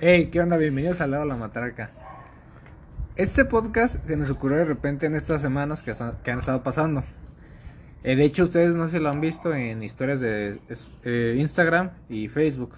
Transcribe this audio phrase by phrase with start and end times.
[0.00, 0.56] Hey, ¿qué onda?
[0.56, 1.90] Bienvenidos a Lado la Matraca.
[3.16, 6.62] Este podcast se nos ocurrió de repente en estas semanas que, están- que han estado
[6.62, 7.04] pasando.
[8.02, 10.58] Eh, de hecho, ustedes no se lo han visto en historias de
[11.04, 12.72] eh, Instagram y Facebook.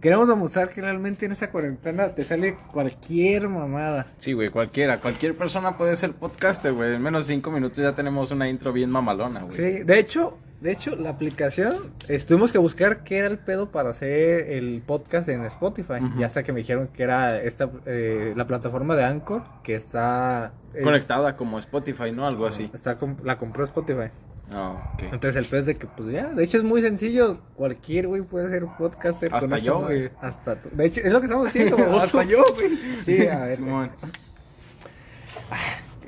[0.00, 4.06] Queremos demostrar que realmente en esta cuarentena te sale cualquier mamada.
[4.18, 5.00] Sí, güey, cualquiera.
[5.00, 6.94] Cualquier persona puede ser podcaster, güey.
[6.94, 9.50] En menos de cinco minutos ya tenemos una intro bien mamalona, güey.
[9.56, 11.74] Sí, de hecho, de hecho, la aplicación,
[12.08, 15.94] eh, tuvimos que buscar qué era el pedo para hacer el podcast en Spotify.
[16.18, 20.52] Y hasta que me dijeron que era esta eh, la plataforma de Anchor que está
[20.74, 22.26] es- Conectada como Spotify, ¿no?
[22.26, 22.70] Algo así.
[22.72, 24.10] Está la compró Spotify.
[24.52, 25.02] Ah, ok.
[25.12, 28.22] Entonces el pedo es de que pues ya, de hecho es muy sencillo, cualquier güey
[28.22, 30.08] puede ser podcaster con Hasta esta yo, güey.
[30.20, 30.68] Hasta tú.
[30.72, 31.76] De hecho, es lo que estamos diciendo.
[32.00, 32.76] Hasta yo, güey.
[32.96, 33.56] Sí, a ver.
[33.56, 33.90] Simón.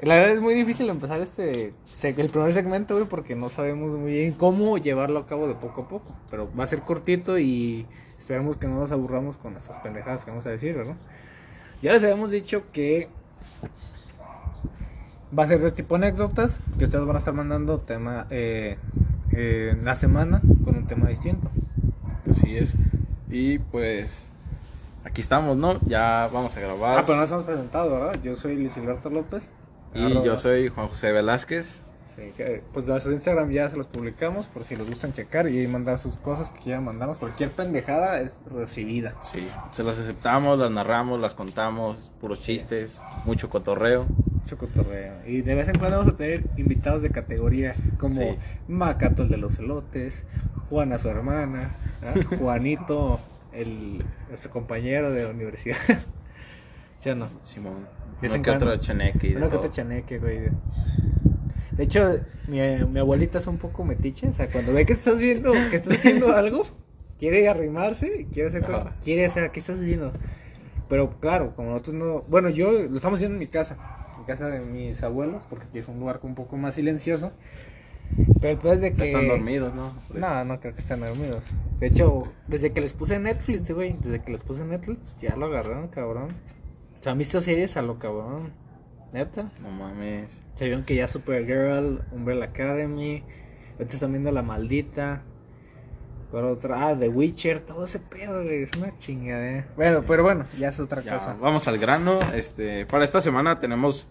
[0.02, 4.12] La verdad es muy difícil empezar este el primer segmento, güey, porque no sabemos muy
[4.12, 6.15] bien cómo llevarlo a cabo de poco a poco.
[6.30, 7.84] Pero va a ser cortito y
[8.16, 10.95] esperamos que no nos aburramos con estas pendejadas que vamos a decir, ¿verdad?
[11.83, 13.08] Ya les habíamos dicho que
[15.36, 18.78] va a ser de tipo anécdotas, que ustedes van a estar mandando tema eh,
[19.33, 21.51] eh, la semana con un tema distinto.
[22.30, 22.77] Así es.
[23.28, 24.33] Y pues.
[25.05, 25.80] Aquí estamos, ¿no?
[25.86, 26.98] Ya vamos a grabar.
[26.98, 28.20] Ah, pero no nos hemos presentado, ¿verdad?
[28.23, 29.48] Yo soy Luis Hilberto López.
[29.94, 31.83] Y Arroba- yo soy Juan José Velázquez.
[32.17, 35.64] Sí, que, pues su Instagram ya se los publicamos por si les gustan checar y
[35.69, 37.19] mandar sus cosas que quieran mandarnos.
[37.19, 39.14] Cualquier pendejada es recibida.
[39.22, 39.47] Sí.
[39.70, 42.11] Se las aceptamos, las narramos, las contamos.
[42.20, 44.05] Puros chistes, mucho cotorreo.
[44.42, 45.14] Mucho cotorreo.
[45.27, 48.36] Y de vez en cuando vamos a tener invitados de categoría como Sí.
[48.67, 50.27] Macato el de los elotes,
[50.70, 51.70] Juana su hermana,
[52.02, 52.14] ¿ah?
[52.41, 53.20] Juanito
[53.52, 55.77] el nuestro compañero de universidad.
[56.97, 57.28] ¿Sí o no?
[57.45, 57.86] Simón.
[58.20, 58.83] Vez en que otro cuando.
[58.83, 59.58] cheneque y de que todo.
[59.58, 60.38] otra chaneque, güey.
[61.72, 64.28] De hecho, mi, mi abuelita es un poco metiche.
[64.28, 66.64] O sea, cuando ve que estás viendo, que estás haciendo algo,
[67.19, 68.64] quiere arrimarse y quiere hacer,
[69.05, 70.12] quiere hacer, ¿qué estás haciendo?
[70.89, 72.22] Pero claro, como nosotros no.
[72.28, 73.77] Bueno, yo lo estamos haciendo en mi casa,
[74.19, 77.33] en casa de mis abuelos, porque aquí es un lugar un poco más silencioso.
[78.40, 79.05] Pero el peor es de que.
[79.05, 79.92] están dormidos, ¿no?
[80.14, 81.45] No, no creo que están dormidos.
[81.78, 85.46] De hecho, desde que les puse Netflix, güey, desde que les puse Netflix, ya lo
[85.46, 86.28] agarraron, cabrón.
[86.98, 88.53] O sea, han visto series a lo cabrón.
[89.13, 89.51] Neta.
[89.63, 90.42] No mames.
[90.57, 93.23] Se vieron que ya Supergirl, Umbrella Academy,
[93.75, 95.23] ahorita están viendo La Maldita,
[96.31, 96.89] ¿cuál otra?
[96.89, 99.67] Ah, The Witcher, todo ese pedo, güey, es una chingadera.
[99.77, 101.35] Bueno, pero bueno, ya es otra Ya, cosa.
[101.41, 102.19] vamos al grano.
[102.35, 104.07] Este, para esta semana tenemos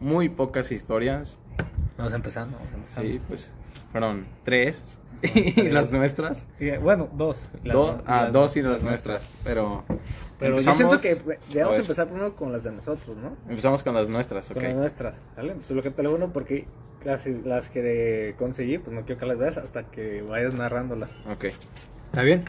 [0.00, 1.38] muy pocas historias.
[1.98, 3.10] Vamos empezando, vamos empezando.
[3.10, 3.52] Sí, pues
[3.92, 4.98] fueron tres.
[5.34, 6.46] y las nuestras.
[6.60, 7.48] Y, bueno, dos.
[7.64, 9.30] La- dos, ah, las- dos y las nuestras.
[9.44, 9.84] Pero.
[10.38, 13.36] Pero empezamos- yo siento que a debemos ver, empezar primero con las de nosotros, ¿no?
[13.48, 14.54] Empezamos con las nuestras, ok.
[14.54, 15.54] Con las nuestras, ¿vale?
[15.54, 16.66] Pues lo que te lo bueno porque
[17.04, 21.16] las, las que conseguí, pues no quiero que las veas hasta que vayas narrándolas.
[21.30, 21.46] Ok.
[22.06, 22.44] ¿Está bien?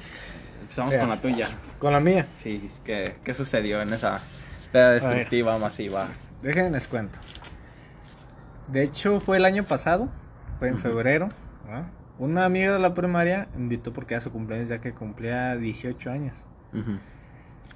[0.62, 1.02] Empezamos Mira.
[1.02, 1.48] con la tuya.
[1.80, 2.28] Con la mía.
[2.36, 4.20] Sí, ¿qué, qué sucedió en esa
[4.72, 6.08] peda destructiva masiva?
[6.44, 7.18] Déjenme les cuento.
[8.68, 10.10] De hecho, fue el año pasado,
[10.60, 10.84] fue en Ujú.
[10.84, 11.30] febrero.
[11.68, 11.90] ¿no?
[12.20, 16.12] Una amiga de la primaria me invitó porque era su cumpleaños ya que cumplía 18
[16.12, 16.46] años.
[16.74, 17.00] Ujú.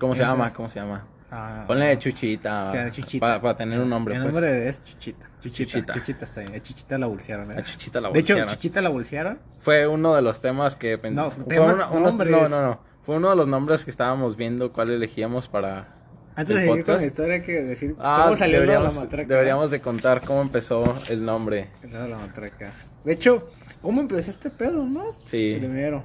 [0.03, 0.53] ¿Cómo se llama?
[0.53, 1.05] ¿Cómo se llama?
[1.31, 2.89] Ah, Ponle Chuchita.
[2.91, 3.25] Sí, Chuchita.
[3.25, 4.33] Para, para tener un nombre, El pues.
[4.33, 5.29] nombre es Chuchita.
[5.39, 5.71] Chuchita.
[5.71, 5.93] Chuchita.
[5.93, 6.55] Chuchita, está bien.
[6.55, 7.51] A Chuchita la bolsearon.
[7.51, 7.55] ¿eh?
[7.57, 8.53] A Chuchita la de hecho, bolsearon.
[8.55, 9.39] Chuchita la bolsearon.
[9.59, 12.79] Fue uno de los temas que No, fue uno- unos- no, no, no.
[13.03, 15.87] Fue uno de los nombres que estábamos viendo cuál elegíamos para
[16.35, 19.01] Antes el de seguir con la historia hay que decir Ah, cómo salió deberíamos, la
[19.01, 19.27] matraca.
[19.27, 21.69] deberíamos de contar cómo empezó el nombre.
[21.91, 22.71] La matraca.
[23.05, 23.49] De hecho,
[23.81, 25.13] ¿cómo empezó este pedo, no?
[25.13, 25.55] Sí.
[25.57, 26.03] Primero.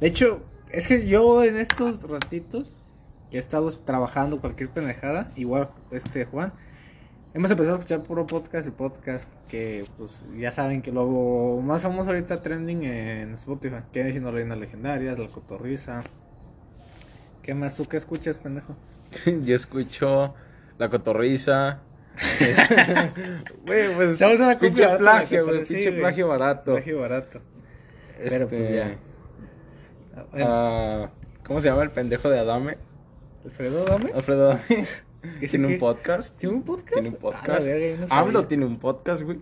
[0.00, 2.74] De hecho, es que yo en estos ratitos
[3.30, 6.52] que he estado trabajando cualquier pendejada, igual este Juan,
[7.34, 11.82] hemos empezado a escuchar puro podcast y podcast que pues ya saben que lo más
[11.82, 16.02] famoso ahorita trending en Spotify, que viene siendo Reinas Legendarias, La Cotorriza.
[17.42, 18.74] ¿Qué más tú qué escuchas, pendejo?
[19.44, 20.34] Yo escucho
[20.78, 21.80] La Cotorriza.
[23.66, 26.74] Güey, pues una pinche plagio, güey, pinche plagio barato.
[26.74, 27.40] Plagio barato.
[28.16, 28.98] Pero pues Este, ya.
[30.46, 31.10] Ah,
[31.44, 32.78] ¿Cómo se llama el pendejo de Adame?
[33.44, 34.10] Alfredo, dame.
[34.14, 34.86] Alfredo Adame.
[35.40, 36.36] ¿Ese ¿Tiene un podcast?
[36.38, 36.94] ¿Tiene un podcast?
[36.94, 37.66] Tiene un Ah, podcast.
[38.10, 39.38] AMLO tiene un podcast, güey.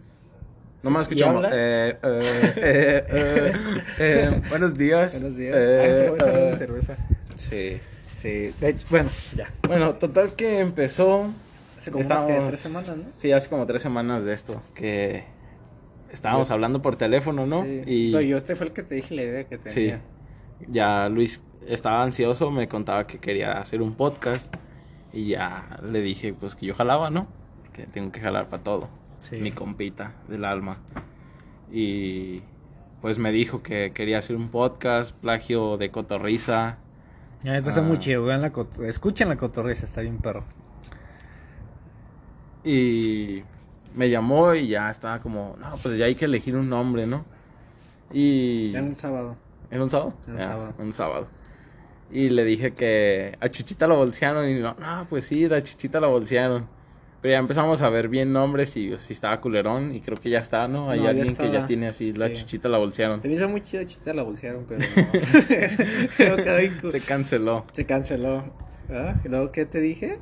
[0.83, 1.45] No me ¿Y escuchamos.
[1.53, 3.53] Eh, eh, eh, eh,
[3.99, 5.21] eh, buenos días.
[5.21, 5.55] Buenos días.
[5.57, 6.97] Eh, ah, este eh, cerveza.
[7.37, 7.81] sí.
[8.15, 9.49] Sí, de hecho, bueno, ya.
[9.67, 11.33] Bueno, total que empezó.
[11.77, 12.05] Hace como
[12.47, 13.05] tres semanas, ¿no?
[13.11, 14.63] Sí, hace como tres semanas de esto.
[14.77, 15.25] Que
[16.13, 17.65] estábamos hablando por teléfono, ¿no?
[17.65, 17.83] Sí.
[17.85, 20.01] Y No, yo te fue el que te dije la idea que sí, tenía.
[20.69, 24.55] ya Luis estaba ansioso, me contaba que quería hacer un podcast.
[25.13, 27.27] Y ya le dije, pues que yo jalaba, ¿no?
[27.73, 28.89] Que tengo que jalar para todo.
[29.19, 29.37] Sí.
[29.37, 30.79] Mi compita del alma.
[31.71, 32.43] Y
[33.01, 36.79] pues me dijo que quería hacer un podcast, plagio de cotorriza.
[37.43, 37.85] Ya, esto está Ah.
[37.85, 38.53] muy chido, vean la
[38.87, 40.45] escuchen la cotorriza, está bien perro.
[42.65, 43.43] Y
[43.95, 47.25] me llamó y ya estaba como, no, pues ya hay que elegir un nombre, ¿no?
[48.13, 48.71] Y...
[48.71, 49.37] Ya un sábado.
[49.71, 50.15] ¿Era un sábado?
[50.25, 50.75] Era un Ya, sábado.
[50.79, 51.27] Un sábado.
[52.13, 55.99] Y le dije que a Chuchita la bolsearon y no, no, pues sí, la Chuchita
[56.01, 56.67] la bolsearon.
[57.23, 60.41] Pero ya empezamos a ver bien nombres y si estaba culerón y creo que ya
[60.41, 60.91] está, ¿no?
[60.91, 62.35] Hay No, alguien que ya tiene así, la Sí.
[62.35, 63.23] Chuchita la bolsearon.
[63.23, 64.87] Se me hizo muy chido, chita la bolsearon, pero no.
[66.19, 67.65] Pero Se canceló.
[67.73, 68.45] Se canceló.
[68.89, 69.17] ¿verdad?
[69.25, 70.19] ¿Y luego qué te dije?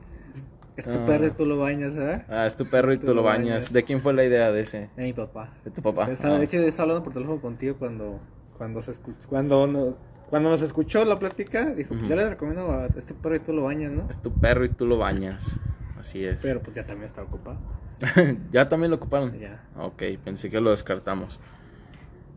[0.76, 1.04] Es tu Ah.
[1.06, 2.25] perro y tú lo bañas, ¿verdad?
[2.28, 3.48] Ah, es tu perro y tú, Tú lo lo bañas.
[3.48, 3.72] bañas.
[3.72, 4.90] ¿De quién fue la idea de ese?
[4.96, 5.52] De mi papá.
[5.64, 6.10] De tu papá.
[6.10, 6.38] Estaba- Ah.
[6.38, 8.20] De hecho, yo estaba hablando por teléfono contigo cuando,
[8.56, 9.96] cuando, se escuchó, cuando, nos,
[10.31, 11.67] cuando nos escuchó la plática.
[11.67, 12.09] Dijo, pues Ujú.
[12.11, 14.06] yo les recomiendo a este perro y tú lo bañas, ¿no?
[14.09, 15.61] Es tu perro y tú lo bañas.
[15.99, 16.41] Así es.
[16.43, 17.59] Pero pues ya también está ocupado.
[18.53, 19.38] ¿Ya también lo ocuparon?
[19.38, 19.62] Ya.
[19.77, 21.41] Ok, pensé que lo descartamos.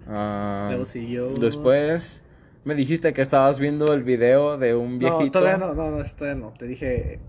[0.08, 1.30] Luego siguió.
[1.30, 2.24] Después
[2.66, 5.40] me dijiste que estabas viendo el video de un No, viejito.
[5.40, 6.52] todavía no, no, no, todavía no.
[6.52, 7.20] Te dije.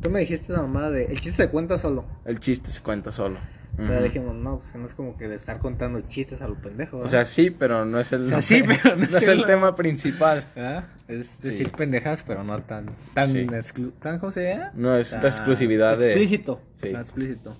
[0.00, 1.04] Tú me dijiste la mamá de.
[1.06, 2.04] El chiste se cuenta solo.
[2.24, 3.36] El chiste se cuenta solo.
[3.78, 4.02] Pero Ujú.
[4.02, 6.98] dijimos, no, pues no es como que de estar contando chistes a lo pendejo.
[6.98, 9.28] O sea, sí, pero no es el, O sea, sí, pero no no es es
[9.28, 10.44] el tema principal.
[10.56, 10.84] ¿verdad?
[11.08, 11.48] Es Sí.
[11.48, 12.90] decir pendejas, pero no tan.
[13.14, 13.46] Tan, Sí.
[13.46, 14.72] exclu- tan ¿Cómo se llama?
[14.74, 16.60] No es la Tan exclusividad de- Explícito.
[16.74, 16.90] Sí.
[16.92, 17.56] Tan explícito.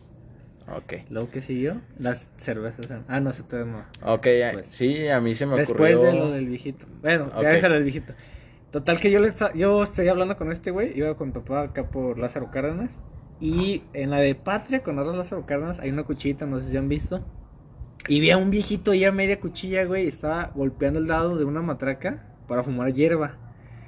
[0.76, 0.94] Ok.
[1.08, 2.86] Luego que siguió, las cervezas.
[3.08, 3.84] Ah, no, se te no.
[4.02, 4.66] Ok, ya- Después.
[4.68, 6.12] sí, a mí se me Después ocurrió.
[6.12, 6.84] de lo del viejito.
[7.00, 7.42] Bueno, Ok.
[7.42, 8.12] ya déjalo del viejito.
[8.70, 12.18] Total que yo le yo estoy hablando con este güey, iba con papá acá por
[12.18, 12.98] Lázaro Cárdenas.
[13.40, 16.76] Y en la de Patria, con arroz Lázaro Cárdenas, hay una cuchillita, no sé si
[16.76, 17.24] han visto.
[18.08, 21.44] Y vi a un viejito ya media cuchilla, güey, y estaba golpeando el dado de
[21.44, 23.36] una matraca para fumar hierba.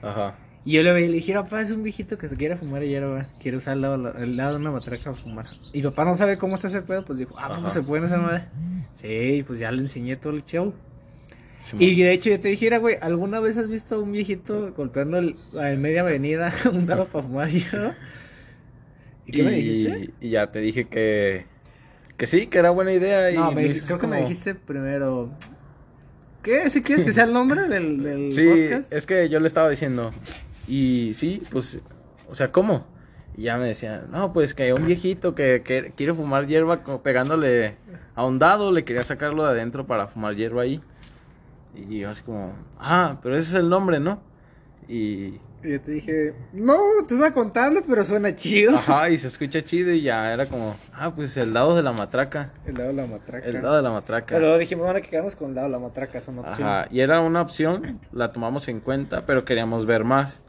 [0.02, 0.36] Ajá.
[0.64, 2.82] Y yo le veía y le dije, papá, es un viejito que se quiere fumar
[2.82, 5.46] hierba, quiere usar el lado, el lado de una matraca para fumar.
[5.72, 7.70] Y papá no sabe cómo está ese pedo, pues dijo, ah, ¿cómo Ajá.
[7.70, 8.44] se pueden hacer madre?
[8.94, 10.74] Sí, pues ya le enseñé todo el show.
[11.78, 15.18] Y de hecho yo te dijera, güey, ¿alguna vez has visto a un viejito golpeando
[15.18, 17.94] el- en media avenida un dado para fumar hierba?
[19.30, 20.10] ¿Y qué me dijiste?
[20.20, 21.46] Y ya te dije que.
[22.16, 23.30] Que sí, que era buena idea.
[23.30, 25.30] Y No, me creo que me dijiste primero...
[26.42, 26.68] ¿Qué?
[26.70, 28.92] ¿Si quieres que sea el nombre del, del Sí, podcast?
[28.92, 30.10] es que yo le estaba diciendo.
[30.66, 31.80] Y sí, pues.
[32.28, 32.86] O sea, ¿cómo?
[33.36, 37.76] Y ya me decían, no, pues que un viejito que, que quiere fumar hierba pegándole
[38.14, 40.80] a un dado, le quería sacarlo de adentro para fumar hierba ahí.
[41.74, 44.22] Y yo así como, ah, pero ese es el nombre, ¿no?
[44.90, 48.74] Y, Y yo te dije, no, te estaba contando, pero suena chido.
[48.76, 51.92] ajá, y se escucha chido y ya era como, ah, pues el dado de la
[51.92, 52.50] matraca.
[52.66, 53.46] El dado de la matraca.
[53.46, 54.34] El dado de la matraca.
[54.34, 56.68] Pero dijimos, bueno, que quedamos con el dado de la matraca, es una opción.
[56.68, 60.40] Ajá, y era una opción, la tomamos en cuenta, pero queríamos ver más.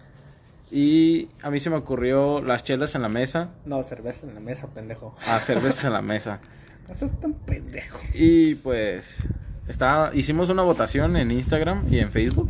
[0.72, 4.40] Y a mí se me ocurrió las chelas en la mesa, No, cerveza en la
[4.40, 5.16] mesa, pendejo.
[5.28, 6.40] a cervezas en la mesa.
[6.88, 8.00] No estás tan pendejo.
[8.16, 9.18] Y pues
[9.68, 12.50] estaba, hicimos una votación en Instagram y en Facebook.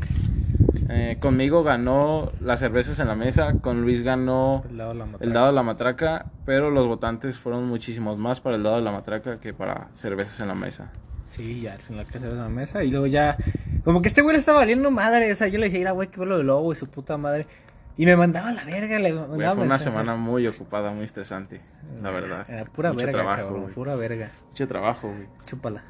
[0.93, 5.05] Eh, conmigo ganó las cervezas en la mesa, con Luis ganó El dado de la
[5.05, 5.23] matraca.
[5.25, 8.81] el dado de la matraca, pero los votantes fueron muchísimos más para el dado de
[8.81, 10.91] la matraca que para cervezas en la mesa.
[11.29, 12.83] Sí, ya al final que cerveza en la mesa.
[12.83, 13.37] Y luego ya.
[13.85, 15.31] Como que este güey le estaba valiendo madre.
[15.31, 17.47] O sea, yo le decía, güey, que lo de lobo y su puta madre.
[17.95, 18.99] Y me mandaba la verga.
[18.99, 19.83] Le mandaba Güey, fue una mensajes.
[19.83, 21.61] semana muy ocupada, muy estresante,
[22.01, 22.45] la verdad.
[22.49, 23.61] Era pura Mucho verga, trabajo, cabrón.
[23.61, 23.73] güey.
[23.73, 24.31] Pura verga.
[24.49, 25.27] Mucho trabajo, güey.
[25.45, 25.83] Chúpala.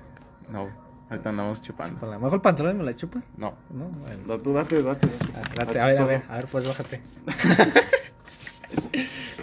[0.51, 0.67] No,
[1.11, 1.99] ahorita andamos chupando.
[1.99, 3.23] Con la mejor el pantalón y me la chupas.
[3.37, 3.53] No.
[3.69, 4.23] No, bueno.
[4.25, 5.07] No, tú date, date.
[5.35, 7.01] Ah, date, a ver, a ver, a ver, pues bájate.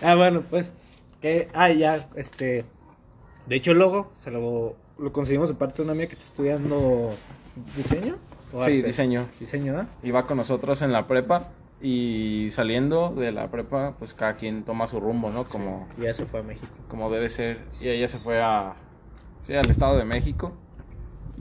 [0.02, 0.72] ah, bueno, pues.
[1.20, 2.64] Que, ah, ya, este.
[3.46, 6.26] De hecho, el logo se lo, lo conseguimos de parte de una amiga que está
[6.26, 7.14] estudiando
[7.76, 8.16] diseño.
[8.52, 8.86] ¿O Sí, arte?
[8.86, 9.26] diseño.
[9.40, 9.86] Diseño, ¿no?
[10.02, 11.48] Iba con nosotros en la prepa
[11.80, 15.44] y saliendo de la prepa, pues cada quien toma su rumbo, ¿no?
[15.44, 16.66] Como, Y ya se fue a México.
[16.88, 17.60] como debe ser.
[17.80, 18.74] Y ella se fue a,
[19.42, 20.52] sí, al Estado de México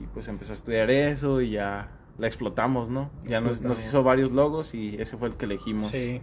[0.00, 3.10] y pues empezó a estudiar eso y ya la explotamos, ¿no?
[3.24, 5.90] Ya nos, hizo varios logos y ese fue el que elegimos.
[5.90, 6.20] Sí.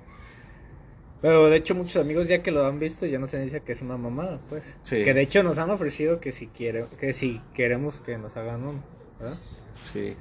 [1.22, 3.72] Pero de hecho, muchos amigos ya que lo han visto ya nos han dicho que
[3.72, 4.78] es una mamada, pues.
[4.82, 5.04] Sí.
[5.04, 8.64] Que de hecho nos han ofrecido que si quiere, que si queremos que nos hagan
[8.64, 8.84] uno,
[9.20, 9.38] ¿verdad?
[9.82, 10.16] Sí.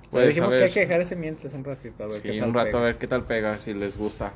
[0.00, 2.22] Pero Pues, dijimos a que hay que dejar ese mientras un ratito a ver sí,
[2.22, 2.78] qué tal un rato pega.
[2.78, 4.32] a ver qué tal pega, si les gusta.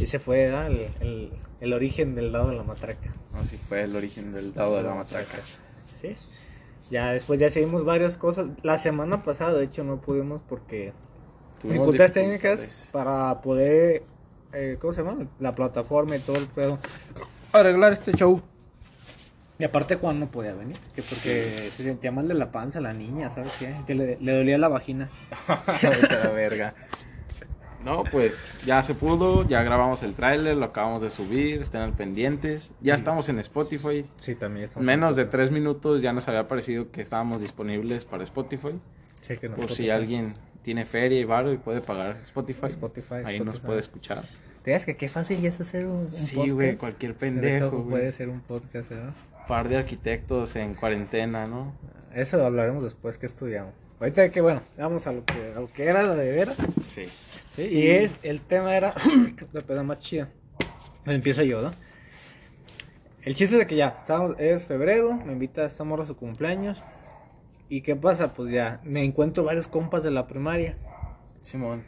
[0.00, 3.10] Y se fue el, el, el origen del lado de la matraca.
[3.34, 5.38] Así fue el origen del dado de la matraca.
[6.00, 6.16] Sí.
[6.90, 8.48] Ya después ya seguimos varias cosas.
[8.62, 10.92] La semana pasada, de hecho, no pudimos porque
[11.62, 14.02] dificultades técnicas para poder,
[14.52, 15.26] eh, ¿cómo se llama?
[15.38, 16.78] La plataforma y todo el pedo.
[17.52, 18.40] Arreglar este show.
[19.58, 22.92] Y aparte Juan no podía venir, que porque se sentía mal de la panza la
[22.92, 23.74] niña, ¿sabes qué?
[23.88, 25.10] Que le, le dolía la vagina.
[25.82, 26.74] La verga.
[27.84, 31.92] No, pues ya se pudo, ya grabamos el tráiler, lo acabamos de subir, estén al
[31.92, 32.72] pendientes.
[32.80, 34.04] Ya estamos en Spotify.
[34.16, 34.84] Sí, también estamos.
[34.86, 38.78] Menos de tres minutos ya nos había parecido que estábamos disponibles para Spotify.
[39.26, 40.32] Chequen Por si alguien
[40.62, 42.66] tiene feria y barrio y puede pagar Spotify.
[42.66, 44.24] Spotify, Ahí nos puede escuchar.
[44.62, 46.52] Te digas que qué fácil ya es hacer un, un Sí, podcast.
[46.54, 47.90] güey, cualquier pendejo, güey.
[47.90, 49.14] Puede ser un podcast, ¿no?
[49.46, 51.72] Par de arquitectos en cuarentena, ¿no?
[52.14, 53.72] Eso lo hablaremos después que estudiamos.
[54.00, 56.56] Ahorita que bueno, vamos a lo que, a lo que era la de veras.
[56.80, 57.04] Sí.
[57.58, 58.94] Sí, y es, el tema era
[59.52, 60.28] la peda más chida.
[61.04, 61.72] Empiezo yo, ¿no?
[63.22, 66.06] El chiste es de que ya, estamos, es febrero, me invita a esta morra a
[66.06, 66.84] su cumpleaños.
[67.68, 68.32] ¿Y qué pasa?
[68.32, 70.76] Pues ya, me encuentro varios compas de la primaria.
[71.42, 71.82] Simón.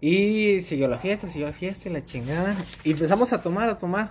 [0.00, 2.56] Y siguió la fiesta, siguió la fiesta y la chingada.
[2.82, 4.10] Y empezamos a tomar, a tomar.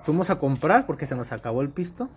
[0.00, 2.08] Fuimos a comprar porque se nos acabó el pisto.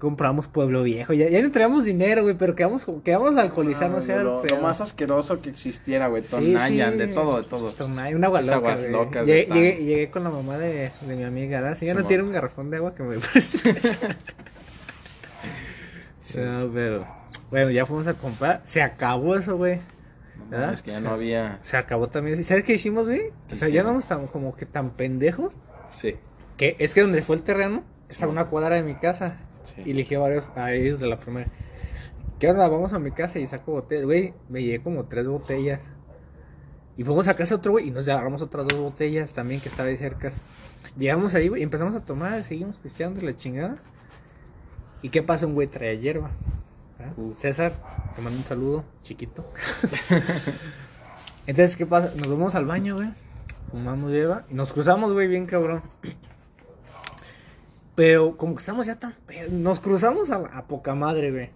[0.00, 1.12] Compramos Pueblo Viejo.
[1.12, 4.08] Ya, ya no traíamos dinero, güey, pero quedamos, quedamos alcoholizarnos.
[4.08, 6.22] Ah, lo, lo más asqueroso que existiera, güey.
[6.22, 6.98] Sí, Tonayan, sí.
[6.98, 7.70] de todo, de todo.
[7.72, 11.22] Tonay, un agua loca, aguas locas Llegué, llegué, llegué con la mamá de, de mi
[11.22, 11.76] amiga, ¿verdad?
[11.76, 13.74] Si ya no tiene un garrafón de agua que me preste.
[16.36, 17.06] No, pero...
[17.50, 18.60] Bueno, ya fuimos a comprar.
[18.62, 19.76] Se acabó eso, güey.
[20.38, 20.66] No ¿Verdad?
[20.66, 21.04] mames, que ya Sí.
[21.04, 21.58] no había.
[21.62, 22.42] Se acabó también.
[22.44, 23.32] ¿Sabes qué hicimos, güey?
[23.48, 24.04] ¿Qué O sea, ya no hicimos?
[24.04, 25.54] estamos como que tan pendejos.
[25.92, 26.16] Sí.
[26.56, 29.36] Que es que donde fue el terreno es a una cuadra de mi casa.
[29.62, 29.82] Sí.
[29.84, 31.50] Y elegí a varios a ellos de la primera.
[32.38, 32.66] ¿Qué onda?
[32.68, 34.04] Vamos a mi casa y saco botellas.
[34.04, 35.82] Güey, me llevé como tres botellas.
[36.96, 39.68] Y fuimos a casa de otro güey y nos agarramos otras dos botellas también que
[39.68, 40.30] estaba ahí cerca.
[40.96, 43.78] Llegamos ahí, güey, y empezamos a tomar, seguimos pisteando la chingada.
[45.02, 45.46] ¿Y qué pasa?
[45.46, 46.30] Un güey trae hierba.
[47.38, 47.72] César,
[48.14, 49.50] te mando un saludo, chiquito.
[51.46, 52.14] Entonces, ¿qué pasa?
[52.16, 53.08] Nos vamos al baño, güey.
[53.70, 55.82] Fumamos hierba y nos cruzamos, güey, bien cabrón.
[58.00, 59.14] Pero como que estamos ya tan...
[59.50, 61.50] Nos cruzamos a, a poca madre, güey.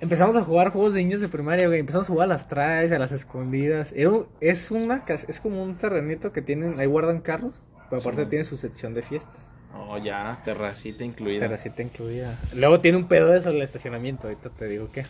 [0.00, 1.78] Empezamos a jugar juegos de niños de primaria, güey.
[1.78, 3.92] Empezamos a jugar a las traes, a las escondidas.
[3.96, 7.62] Era un- es una es como un terrenito que tienen, ahí guardan carros.
[7.88, 8.28] Pero aparte Sí.
[8.30, 9.36] tiene su sección de fiestas.
[9.78, 11.38] Oh, ya, terracita incluida.
[11.38, 12.36] Terracita incluida.
[12.52, 14.26] Luego tiene un pedo de eso el estacionamiento.
[14.26, 15.06] Ahorita te digo qué.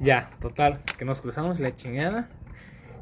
[0.00, 2.30] Ya, total, que nos cruzamos la chingada.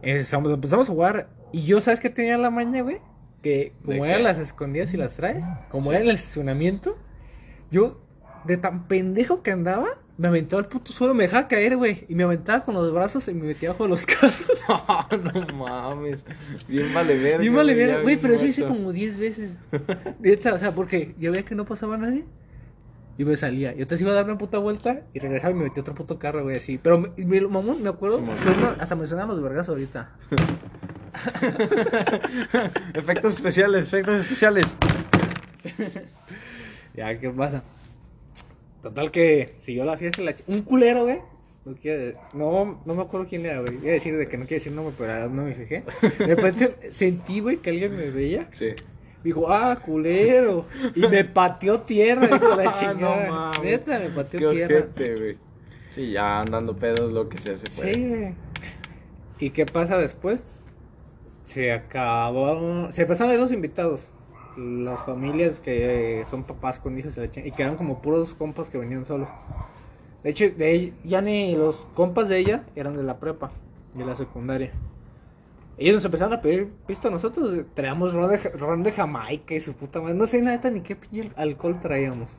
[0.03, 1.29] Empezamos, empezamos a jugar.
[1.53, 2.99] Y yo, ¿sabes qué tenía en la maña, güey?
[3.47, 5.91] Que como ¿De eran las escondidas y las traes, como Sí.
[5.91, 6.99] era en el estacionamiento,
[7.71, 8.01] yo,
[8.45, 9.87] de tan pendejo que andaba,
[10.19, 12.07] me aventaba al puto suelo, me dejaba caer, güey.
[12.09, 14.65] Y me aventaba con los brazos y me metía bajo los carros.
[15.49, 16.25] no mames.
[16.67, 17.45] Bien vale verga.
[17.45, 18.77] Y vale, ya ver, güey, bien pero eso hice muerto.
[18.79, 19.59] como 10 veces.
[20.21, 22.25] Neta, o sea, porque yo veía que no pasaba nadie.
[23.19, 23.71] Y me salía.
[23.75, 26.19] Y entonces iba a dar una puta vuelta y regresaba y me metí otro puto
[26.19, 26.79] carro, güey, así.
[26.83, 28.37] Pero, me, me- mamón, me acuerdo, Sí, mamón.
[28.37, 30.11] fue una- hasta me sonaban los vergas ahorita.
[32.95, 34.75] Efectos especiales, efectos especiales.
[36.95, 37.63] Ya, ¿qué pasa?
[38.81, 41.19] Total que siguió la fiesta la Un culero, güey.
[41.67, 43.75] No, quiere- no, no me acuerdo quién era, güey.
[43.77, 45.85] Iba a decir de que no quiere decir nombre, pero no me fijé.
[46.19, 48.49] De repente sentí, güey, que alguien me veía.
[48.53, 48.69] Sí.
[49.23, 50.65] Dijo, ah, culero.
[50.95, 53.29] Y me pateó tierra, dijo la Ah, no chingada.
[53.31, 53.63] mames.
[53.63, 54.75] Neta, me pateó Qué tierra.
[54.77, 55.39] ojete, güey.
[55.91, 57.71] Sí, ya andando pedos lo que se hace.
[57.71, 58.35] Sí, güey.
[59.39, 60.43] ¿Y qué pasa después?
[61.47, 62.93] Se acabó.
[62.93, 64.09] Se empezaron a ir los invitados.
[64.59, 69.29] Las familias que son papás con hijos y quedaron como puros compas que venían solos.
[70.25, 73.53] De hecho, de ella- ya ni los compas de ella eran de la prepa,
[73.95, 74.73] de la secundaria.
[75.79, 77.53] Ellos nos empezaron a pedir pisto a nosotros.
[77.75, 80.15] Traíamos ron de, ron de Jamaica y su puta madre.
[80.15, 82.39] No sé nada ni qué pinche alcohol traíamos.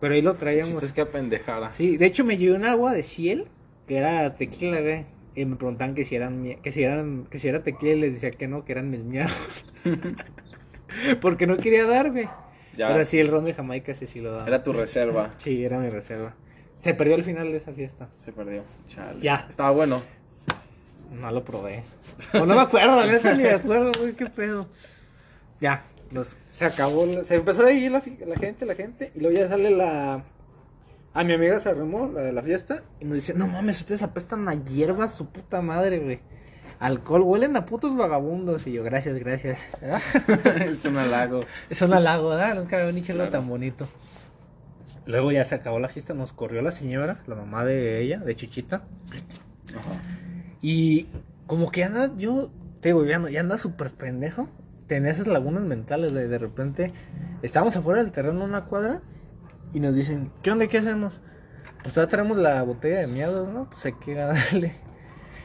[0.00, 0.80] Pero ahí lo traíamos.
[0.82, 1.72] es que apendejara.
[1.72, 3.46] Sí, de hecho me llevé un agua de ciel
[3.88, 5.04] que era tequila, güey.
[5.34, 8.14] Y me preguntaban que si eran que si eran que si era tequila y les
[8.14, 9.66] decía que no, que eran mis miados.
[11.20, 12.28] Porque no quería dar, güey.
[12.76, 12.88] Ya.
[12.88, 14.46] Pero sí el ron de Jamaica sí sí lo daba.
[14.46, 15.30] Era tu reserva.
[15.38, 16.34] Sí, era mi reserva.
[16.78, 18.08] Se perdió al final de esa fiesta.
[18.16, 18.64] Se perdió.
[18.88, 19.20] Chale.
[19.22, 19.46] Ya.
[19.48, 20.02] Estaba bueno.
[21.20, 21.82] No lo probé.
[22.34, 24.66] O no me acuerdo, neta ni me acuerdo, güey, qué pedo.
[25.60, 29.20] Ya, los- se acabó, la- se empezó a ir la, la gente, la gente, y
[29.20, 30.24] luego ya sale la...
[31.14, 34.02] A mi amiga se arremó, la de la fiesta, y nos dice, no mames, ustedes
[34.02, 36.20] apestan a hierba su puta madre, güey.
[36.78, 38.66] Alcohol, huelen a putos vagabundos.
[38.66, 39.60] Y yo, gracias, gracias.
[40.60, 41.44] es un halago.
[41.70, 42.56] Es un halago, ¿verdad?
[42.56, 43.30] Nunca había ni chelo Claro.
[43.32, 43.88] tan bonito.
[45.06, 48.34] Luego ya se acabó la fiesta, nos corrió la señora, la mamá de ella, de
[48.34, 48.76] Chuchita.
[49.70, 50.00] Ajá.
[50.60, 51.08] Y
[51.46, 52.50] como que anda, yo
[52.80, 54.48] te digo, ya anda, ya anda súper pendejo.
[54.86, 56.92] Tenía esas lagunas mentales de de repente.
[57.42, 59.02] Estábamos afuera del terreno una cuadra
[59.72, 60.66] y nos dicen, ¿qué onda?
[60.66, 61.20] ¿Qué hacemos?
[61.82, 63.68] Pues todavía traemos la botella de miados, ¿no?
[63.68, 64.76] Pues hay que darle.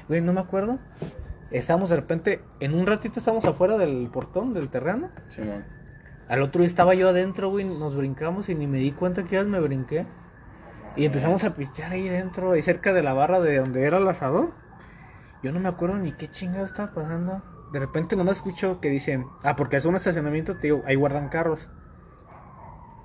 [0.07, 0.79] Güey, no me acuerdo.
[1.51, 5.09] Estábamos de repente, en un ratito estábamos afuera del portón del terreno.
[5.27, 5.65] Simón.
[6.27, 9.35] Al otro día estaba yo adentro, güey, nos brincamos y ni me di cuenta que
[9.35, 10.05] ya me brinqué.
[10.97, 14.07] Y empezamos a pistear ahí dentro, ahí cerca de la barra de donde era el
[14.07, 14.51] asador.
[15.41, 17.43] Yo no me acuerdo ni qué chingado estaba pasando.
[17.71, 21.29] De repente nomás escucho que dicen, ah, porque es un estacionamiento, te digo, ahí guardan
[21.29, 21.69] carros.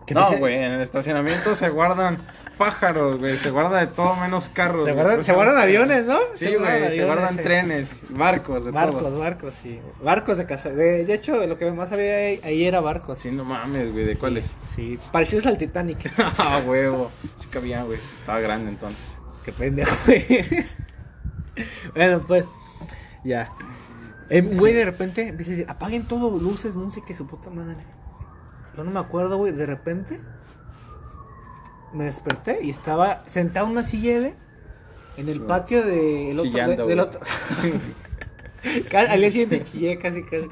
[0.07, 2.19] ¿Qué No, güey, en el estacionamiento se guardan
[2.59, 3.37] pájaros, güey.
[3.37, 4.85] Se guarda de todo menos carros.
[4.85, 4.95] Se güey.
[4.95, 6.19] guardan, se guardan aviones, ¿no?
[6.35, 9.19] Sí, güey, se guardan trenes, barcos, de Barcos, todo.
[9.19, 9.81] barcos, sí.
[10.03, 10.71] Barcos de casa.
[10.71, 13.19] De, de hecho, lo que más había ahí, ahí era barcos.
[13.19, 14.53] Sí, no mames, güey, ¿de cuáles?
[14.75, 16.13] Sí, parecidos al Titanic.
[16.39, 17.11] ah, huevo.
[17.37, 17.99] Sí cabía, güey.
[18.21, 19.19] Estaba grande entonces.
[19.45, 20.77] Qué pendejo eres.
[21.95, 22.45] bueno, pues,
[23.25, 23.51] ya.
[24.31, 27.83] Eh, güey, de repente empieza a decir, apaguen todo, luces, música y su puta madre.
[28.77, 30.21] Yo no me acuerdo, güey, de repente
[31.93, 34.35] me desperté y estaba sentado en una silla, güey,
[35.19, 36.51] en el Sí, patio del otro.
[36.51, 37.21] Chillando, de- del otro.
[39.09, 40.49] Al día siguiente chillé casi, casi.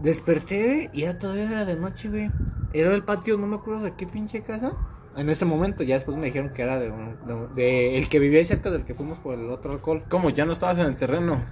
[0.00, 2.30] Desperté, güey, y ya todavía era de noche, güey.
[2.72, 4.72] Era el patio, no me acuerdo de qué pinche casa.
[5.16, 8.18] En ese momento, ya después me dijeron que era de, un- de, de el que
[8.18, 10.04] vivía ahí cerca del que fuimos por el otro alcohol.
[10.08, 10.30] ¿Cómo?
[10.30, 11.44] ¿Ya no estabas en el terreno?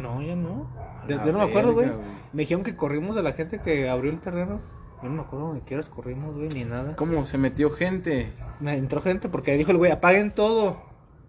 [0.00, 0.70] No, ya no.
[1.08, 1.86] Yo no me acuerdo, güey.
[2.32, 4.60] Me dijeron que corrimos de la gente que abrió el terreno.
[5.02, 6.94] Yo no me acuerdo ni qué horas corrimos, güey, ni nada.
[6.96, 7.24] ¿Cómo?
[7.24, 8.32] Se metió gente.
[8.60, 10.80] Me entró gente porque dijo el güey, apaguen todo.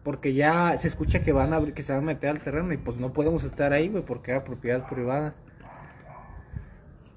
[0.03, 2.72] Porque ya se escucha que van a abrir, que se van a meter al terreno
[2.74, 5.34] y pues no podemos estar ahí, güey, porque era propiedad privada.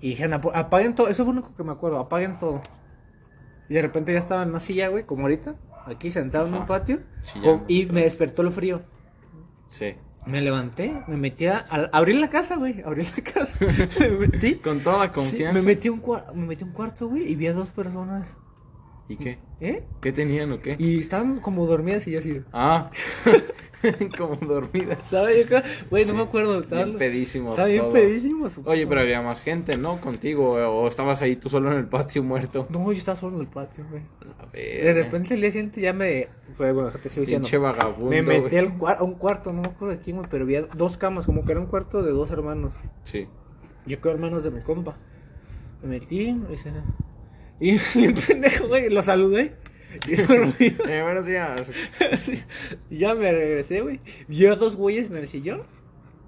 [0.00, 2.62] Y dijeron, "Ap- apaguen todo, eso fue lo único que me acuerdo, apaguen todo.
[3.68, 6.66] Y de repente ya estaba en una silla, güey, como ahorita, aquí sentado en un
[6.66, 7.00] patio.
[7.40, 8.82] Con- y me despertó el frío.
[9.68, 9.94] Sí.
[10.26, 13.56] Me levanté, me metí a, a- abrí la casa, güey, abrí la casa.
[14.00, 14.56] me metí.
[14.56, 15.52] Con toda la Sí, confianza.
[15.60, 16.02] me metí un
[16.34, 18.26] me metí a un cuarto, güey, y vi a dos personas.
[19.08, 19.38] ¿Y qué?
[19.60, 19.84] ¿Eh?
[20.00, 20.76] ¿Qué tenían o qué?
[20.78, 22.42] Y estaban como dormidas y yo así.
[22.52, 22.90] Ah,
[24.18, 25.08] como dormidas.
[25.08, 25.46] ¿Sabes?
[25.88, 26.58] Güey, no me acuerdo.
[26.58, 27.52] Estaban Bien pedísimos.
[27.52, 28.52] Estaba bien pedísimos.
[28.64, 30.00] Oye, pero había más gente, ¿no?
[30.00, 30.54] Contigo.
[30.54, 32.66] O estabas ahí tú solo en el patio muerto.
[32.68, 34.02] No, yo estaba solo en el patio, güey.
[34.40, 36.28] A De repente el día siguiente ya me.
[36.56, 37.44] Fue, bueno, te sigo diciendo.
[37.44, 38.10] Pinche vagabundo.
[38.10, 40.96] Me metí al a un cuarto, no me acuerdo de quién, güey, pero había dos
[40.96, 42.74] camas, como que era un cuarto de dos hermanos.
[43.04, 43.28] Sí.
[43.86, 44.96] Yo creo hermanos de mi compa.
[45.82, 46.72] Me metí, me dice.
[47.60, 47.70] Y
[48.04, 49.54] el pendejo, güey, lo saludé.
[50.06, 50.54] Y dormí.
[50.60, 51.70] Eh, buenos días.
[52.18, 52.42] Sí.
[52.90, 54.00] Ya me regresé, güey.
[54.28, 55.62] Vi a dos güeyes en el sillón.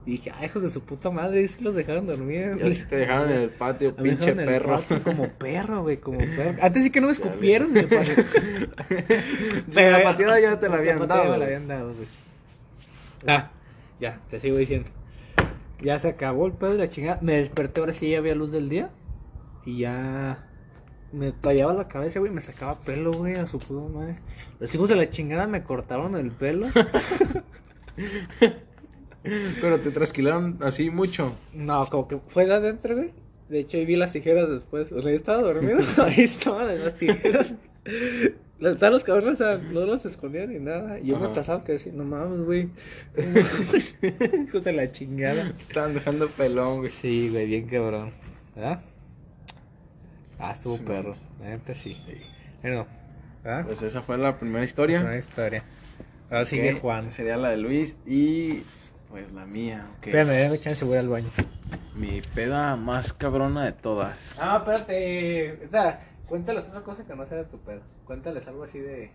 [0.06, 2.56] Y dije, ay, hijos de su puta madre, sí los dejaron dormir.
[2.56, 4.76] Ya te dejaron en el patio, Me pinche en el perro.
[4.76, 6.57] patio como perro, güey, como perro.
[6.62, 8.24] Antes sí que no me escupieron, me parece.
[9.74, 12.09] La pateada ya te la habían dado, me la habían dado, güey.
[13.26, 13.50] Ah,
[14.00, 14.90] ya, te sigo diciendo.
[15.83, 17.18] Ya se acabó el pedo de la chingada.
[17.20, 18.88] Me desperté, ahora sí ya había luz del día.
[19.66, 20.47] Y ya
[21.12, 24.16] me tallaba la cabeza, güey, me sacaba pelo, güey, a su puta madre.
[24.61, 26.66] Los hijos de la chingada me cortaron el pelo.
[29.61, 31.35] Pero te trasquilaron así mucho.
[31.53, 33.11] No, como que fue de adentro, güey.
[33.49, 34.92] De hecho, ahí vi las tijeras después.
[34.92, 35.79] O sea, yo estaba dormido.
[36.05, 37.55] ahí estaban las tijeras.
[38.59, 40.99] Las- Estaban los cabrones, o sea, no los escondían ni nada.
[40.99, 42.68] Y yo me estresaba que decía, no mames, güey.
[44.47, 45.55] Hijos de la chingada.
[45.61, 46.90] Estaban dejando pelón, güey.
[46.90, 48.11] Sí, güey, bien cabrón.
[48.57, 48.81] ¿Verdad?
[48.83, 48.83] Ah,
[50.53, 51.16] estuvo Sí, perro.
[51.40, 51.96] La neta sí.
[52.62, 52.87] Bueno,
[53.42, 53.66] ¿verdad?
[53.66, 55.01] Pues esa fue la primera historia.
[55.01, 55.62] Una historia.
[56.31, 57.11] Ahora sigue Juan.
[57.11, 58.62] Sería la de Luis y
[59.09, 60.09] pues la mía, ok.
[60.09, 61.29] Espérame, déjame chance, voy al baño.
[61.94, 64.35] Mi peda más cabrona de todas.
[64.38, 65.68] Ah, espérate.
[66.27, 67.81] Cuéntales una cosa que no sea de tu pedo.
[68.05, 69.11] Cuéntales algo así de.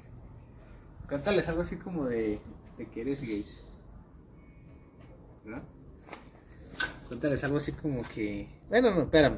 [1.08, 2.40] Cuéntales algo así como de.
[2.78, 3.46] de que eres gay.
[5.46, 5.62] ¿No?
[7.08, 8.48] Cuéntales algo así como que.
[8.70, 9.38] Bueno, no, espérame.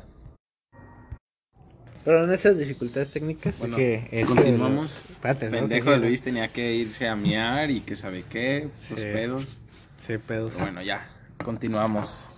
[2.05, 3.57] Pero en esas dificultades técnicas.
[3.59, 5.03] Bueno, que es continuamos.
[5.21, 5.51] que- ¿no?
[5.51, 9.05] Pendejo sí, Luis tenía que irse a miar y que sabe qué, sus Sí.
[9.07, 9.59] pedos.
[9.97, 10.53] Sí, pedos.
[10.53, 11.09] Pero bueno, ya,
[11.43, 12.29] continuamos.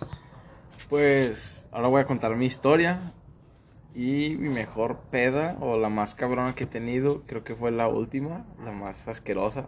[0.88, 2.98] Pues ahora voy a contar mi historia.
[3.94, 7.88] Y mi mejor peda, o la más cabrona que he tenido, creo que fue la
[7.88, 9.66] última, la más asquerosa.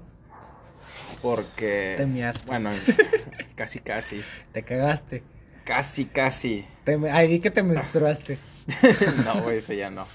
[1.20, 1.94] Porque.
[1.96, 2.46] Te miaste.
[2.46, 2.70] Bueno,
[3.56, 4.22] casi, casi.
[4.52, 5.22] Te cagaste.
[5.64, 6.64] Casi, casi.
[6.84, 8.38] Te, di que te menstruaste.
[9.24, 10.06] no, güey, eso ya no.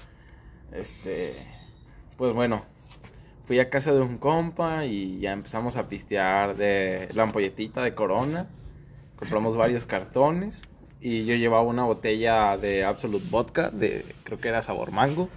[0.72, 1.34] Este.
[2.16, 2.64] Pues bueno,
[3.42, 8.48] fui a casa de un compa y ya empezamos a pistear de la de Corona.
[9.16, 10.62] Compramos varios cartones
[11.00, 15.28] y yo llevaba una botella de Absolute Vodka, de creo que era sabor mango.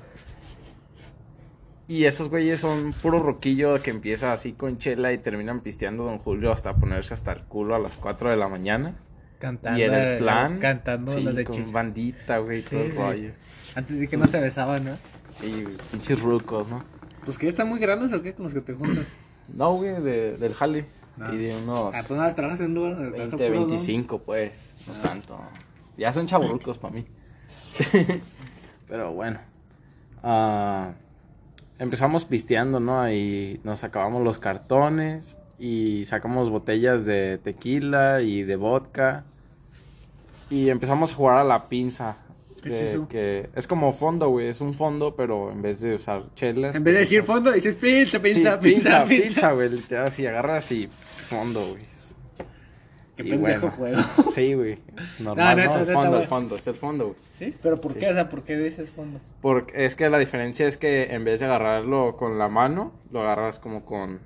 [1.88, 6.19] Y esos güeyes son puro roquillo que empieza así con chela y terminan pisteando Don
[6.19, 8.95] Julio hasta ponerse hasta el culo a las 4 de la mañana.
[9.39, 9.80] Cantando.
[9.80, 13.32] y en el plan, Cantando sí, las de con bandita, güey, todo el rollo.
[13.75, 14.97] Antes de que no se besaban, ¿no?
[15.30, 16.84] Sí, güey, pinches rucos, ¿no?
[17.25, 19.06] Pues que ya están muy grandes o qué con los que te juntas.
[19.47, 20.86] No, güey, de, del jale.
[21.19, 21.32] Ah.
[21.34, 23.67] Y de unos Ah, pues nada, trabajas en un lugar donde trabaja 20, puro don.
[23.69, 24.75] 25, pues.
[24.88, 25.02] No Ah.
[25.04, 25.39] tanto.
[25.97, 27.06] Ya son chaburrucos para mí.
[28.88, 29.39] Pero bueno.
[30.23, 30.93] Ah,
[31.78, 33.10] empezamos pisteando, ¿no?
[33.12, 35.36] Y nos acabamos los cartones.
[35.60, 39.26] Y sacamos botellas de tequila y de vodka.
[40.50, 42.17] Y empezamos a jugar a la pinza.
[42.63, 43.08] ¿Qué es eso?
[43.08, 46.76] que es como fondo, güey, es un fondo, pero en vez de usar chelas.
[46.76, 49.69] En vez de pues, decir usas- fondo, dices pinza, Sí, pinza, pinza, pinza, pinza, güey,
[49.69, 50.89] literal, así agarras y
[51.22, 51.84] fondo, güey.
[53.15, 53.72] Qué Y pendejo bueno.
[53.72, 54.02] juego.
[54.34, 55.69] Sí, güey, es normal, No, ¿no?
[55.78, 57.17] neta, el fondo, el fondo, es el fondo, güey.
[57.34, 57.56] ¿Sí?
[57.62, 58.00] ¿Pero por Sí.
[58.00, 58.10] qué?
[58.10, 59.22] O sea, ¿por qué dices fondo?
[59.41, 63.22] Porque es que la diferencia es que en vez de agarrarlo con la mano, lo
[63.22, 64.19] agarras como con,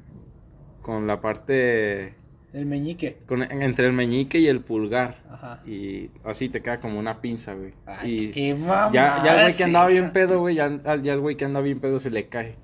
[0.83, 2.13] con la parte,
[2.53, 3.17] El meñique.
[3.25, 5.17] con, entre el meñique y el pulgar.
[5.31, 5.61] Ajá.
[5.65, 7.73] Y así te queda como una pinza, güey.
[7.87, 8.55] Ay, y qué
[8.93, 10.69] ya, ya el güey que andaba bien pedo, güey, ya,
[11.01, 12.55] ya el güey que andaba bien pedo se le cae.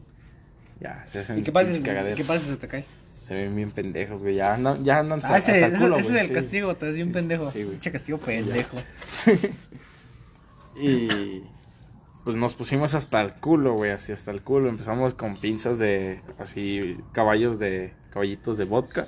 [0.79, 1.81] Ya, se hacen ¿Y qué pasa, si.
[1.81, 2.85] ¿qué pasa si se te cae?
[3.17, 4.35] Se ven bien pendejos, güey.
[4.35, 6.33] Ya andan, ya andan Ah, ese, hasta el ese- culo, ese es el sí.
[6.33, 7.49] castigo, te ves bien Sí, pendejo.
[7.51, 7.71] Sí, güey.
[7.71, 8.77] Pinche castigo pendejo.
[10.81, 11.43] Y
[12.23, 14.69] pues nos pusimos hasta el culo, güey, así hasta el culo.
[14.69, 19.07] Empezamos con pinzas de, así, caballos de, caballitos de vodka.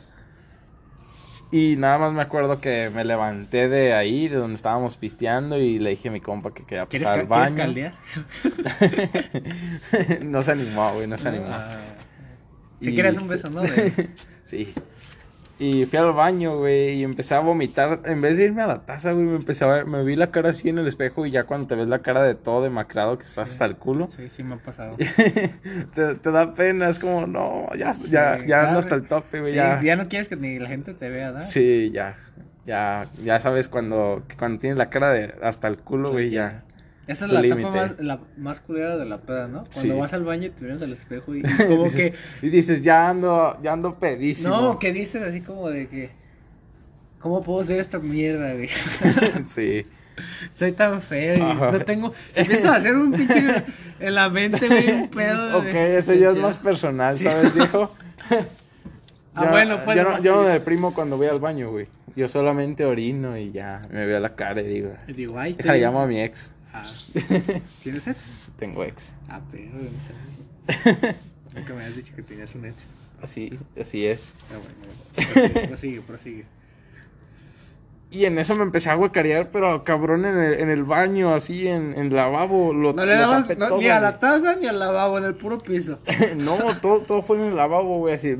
[1.51, 5.79] Y nada más me acuerdo que me levanté de ahí, de donde estábamos pisteando, y
[5.79, 7.57] le dije a mi compa que quería ¿Quieres, pasar al ¿quieres baño.
[7.57, 7.93] caldear?
[10.23, 11.47] no se animó, güey, no se animó.
[11.49, 11.77] Ah.
[12.79, 13.63] Si quieres un beso, ¿no?
[14.45, 14.73] Sí.
[15.63, 17.99] Y fui al baño, güey, y empecé a vomitar.
[18.05, 20.31] En vez de irme a la taza, güey, me empecé a ver, me vi la
[20.31, 23.19] cara así en el espejo y ya cuando te ves la cara de todo demacrado
[23.19, 24.97] que está hasta el culo, Sí, sí me ha pasado.
[25.95, 28.79] te, te da pena, es como, no, ya, ya, Sí, ya ando claro.
[28.79, 29.81] hasta el tope, güey, Sí, ya.
[29.83, 31.41] ya no quieres que ni la gente te vea, ¿no?
[31.41, 32.17] Sí, ya,
[32.65, 36.63] ya, ya sabes cuando, cuando tienes la cara de hasta el culo, güey, ya.
[37.11, 37.61] Esa es la límite.
[37.61, 39.63] etapa más, la más culera de la peda, ¿no?
[39.65, 39.89] Cuando Sí.
[39.99, 42.13] vas al baño y te miras al espejo y, y como Dices- que...
[42.41, 44.55] Y dices, ya ando, ya ando pedísimo.
[44.59, 46.09] No, que dices así como de que...
[47.19, 48.67] ¿Cómo puedo ser esta mierda, güey?
[49.47, 49.85] sí.
[50.53, 51.71] Soy tan feo y Ajá.
[51.71, 52.13] no tengo...
[52.35, 53.63] Empiezas a hacer un pinche...
[53.99, 57.25] En la mente, güey, un pedo de Ok, eso ya es más personal, Sí.
[57.25, 57.93] ¿sabes, viejo?
[59.33, 59.95] Ah, bueno, pues...
[59.97, 61.87] yo, no, yo no me deprimo cuando voy al baño, güey.
[62.17, 65.79] Yo solamente orino y ya me veo la cara y digo, Y digo, ay, déjale
[65.79, 66.51] llamo a mi ex.
[66.73, 66.91] Ah.
[67.83, 68.25] ¿Tienes ex?
[68.57, 69.13] Tengo ex.
[69.29, 69.79] Ah, pero no.
[71.59, 72.85] Nunca me has dicho que tenías un ex.
[73.21, 74.35] Así, así es.
[74.49, 76.45] Ah, bueno, prosigue, prosigue, prosigue.
[78.13, 81.67] Y en eso me empecé a huecarear, pero cabrón en el, en el baño, así
[81.67, 82.73] en, en el lavabo.
[82.73, 85.35] Lo, No le dabas no, todo, ni a la taza ni al lavabo, en el
[85.35, 85.99] puro piso.
[86.35, 88.35] no, todo, todo fue en el lavabo, güey, así.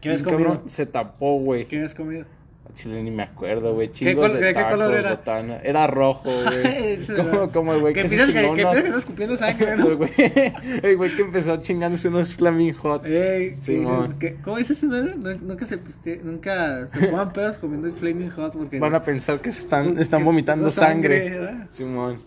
[0.00, 0.62] ¿Qué habías Y, cabrón, comido?
[0.66, 1.66] Se tapó, güey.
[1.66, 2.24] ¿Qué has comido?
[2.74, 3.88] Chile ni me acuerdo, güey.
[3.88, 5.10] ¿Qué Chingos de qué tacos, color era?
[5.10, 5.58] botana.
[5.62, 6.98] Era rojo, güey.
[7.16, 9.76] Como, como el güey que, que se chingó que, unos- piensas que estás escupiendo sangre,
[9.76, 9.86] ¿no?
[9.88, 10.10] El güey,
[10.82, 13.06] el güey que empezó chingándose unos Flaming Hot.
[13.06, 14.16] Ey, Simón.
[14.18, 15.02] ¿qué- ¿Cómo eso, no?
[15.02, 19.02] No- Nunca se piste- nunca se pongan pedos comiendo el Flaming Hot porque Van a
[19.02, 21.66] pensar que están, están vomitando sangre.
[21.70, 22.18] Simón.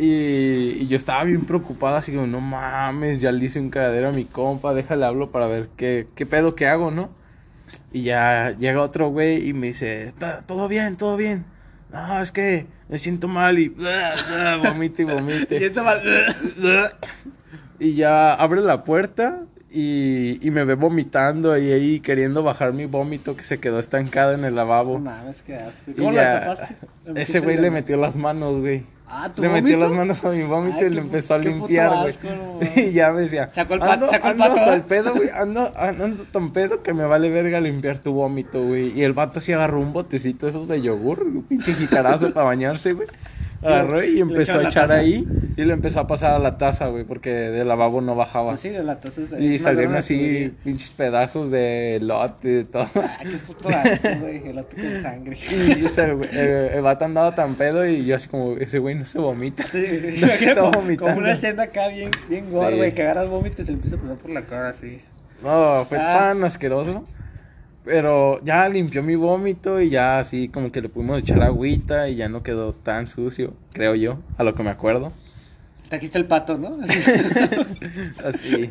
[0.00, 4.10] Y, y yo estaba bien preocupado, así como, no mames, ya le hice un cagadero
[4.10, 7.10] a mi compa, déjale hablo para ver qué, qué pedo que hago, ¿no?
[7.92, 11.44] Y ya llega otro güey y me dice, "Ta- todo bien, todo bien.
[11.90, 13.74] No, es que me siento mal y
[14.62, 15.56] vomite y vomite.
[15.60, 15.98] Y esto va-
[17.78, 22.86] Y ya abre la puerta y, y me ve vomitando y ahí queriendo bajar mi
[22.86, 24.98] vómito que se quedó estancado en el No lavabo.
[24.98, 25.90] mames, qué asco.
[25.90, 26.76] Y ¿Cómo ya- lo tapaste?
[27.06, 28.84] ¿Le Ese güey le metió las manos, güey.
[29.10, 31.90] Ah, ¿tu Le metió las manos a mi vómito Ay, y le empezó a limpiar,
[32.02, 32.14] güey.
[32.76, 35.14] y ya me decía, Sacó el pato- ando, sacó el ando pato, hasta el pedo,
[35.14, 38.92] güey, ando, ando, ando tan pedo que me vale verga limpiar tu vómito, güey.
[38.98, 42.92] Y el vato así agarró un botecito esos de yogur, un pinche jicarazo para bañarse,
[42.92, 43.08] güey.
[43.62, 47.02] Agarró y empezó a echar ahí y le empezó a pasar a la taza, güey,
[47.04, 48.50] porque del lavabo no bajaba.
[48.50, 49.22] Pues sí, de la taza.
[49.22, 52.86] es- Y salieron así pinches pedazos de lote y todo.
[52.94, 54.48] Ah, qué puto asco, güey.
[54.48, 55.36] El otro con sangre.
[55.80, 56.38] Y ese, güey, el,
[56.74, 59.64] el vato andaba tan pedo y yo así como, ese güey no se vomita.
[59.72, 59.78] Sí,
[60.20, 61.10] No se estaba como, vomitando.
[61.14, 62.76] como una escena acá bien, bien gore, Sí.
[62.76, 65.00] güey, que agarras vómito y se le empieza a pasar por la cara así.
[65.42, 66.16] No, fue Ah.
[66.18, 67.04] tan asqueroso.
[67.88, 72.16] Pero ya limpió mi vómito y ya así como que le pudimos echar agüita y
[72.16, 75.10] ya no quedó tan sucio, creo yo, a lo que me acuerdo.
[75.88, 76.76] Trajiste el pato, ¿no?
[76.86, 77.00] Así.
[78.22, 78.68] Así.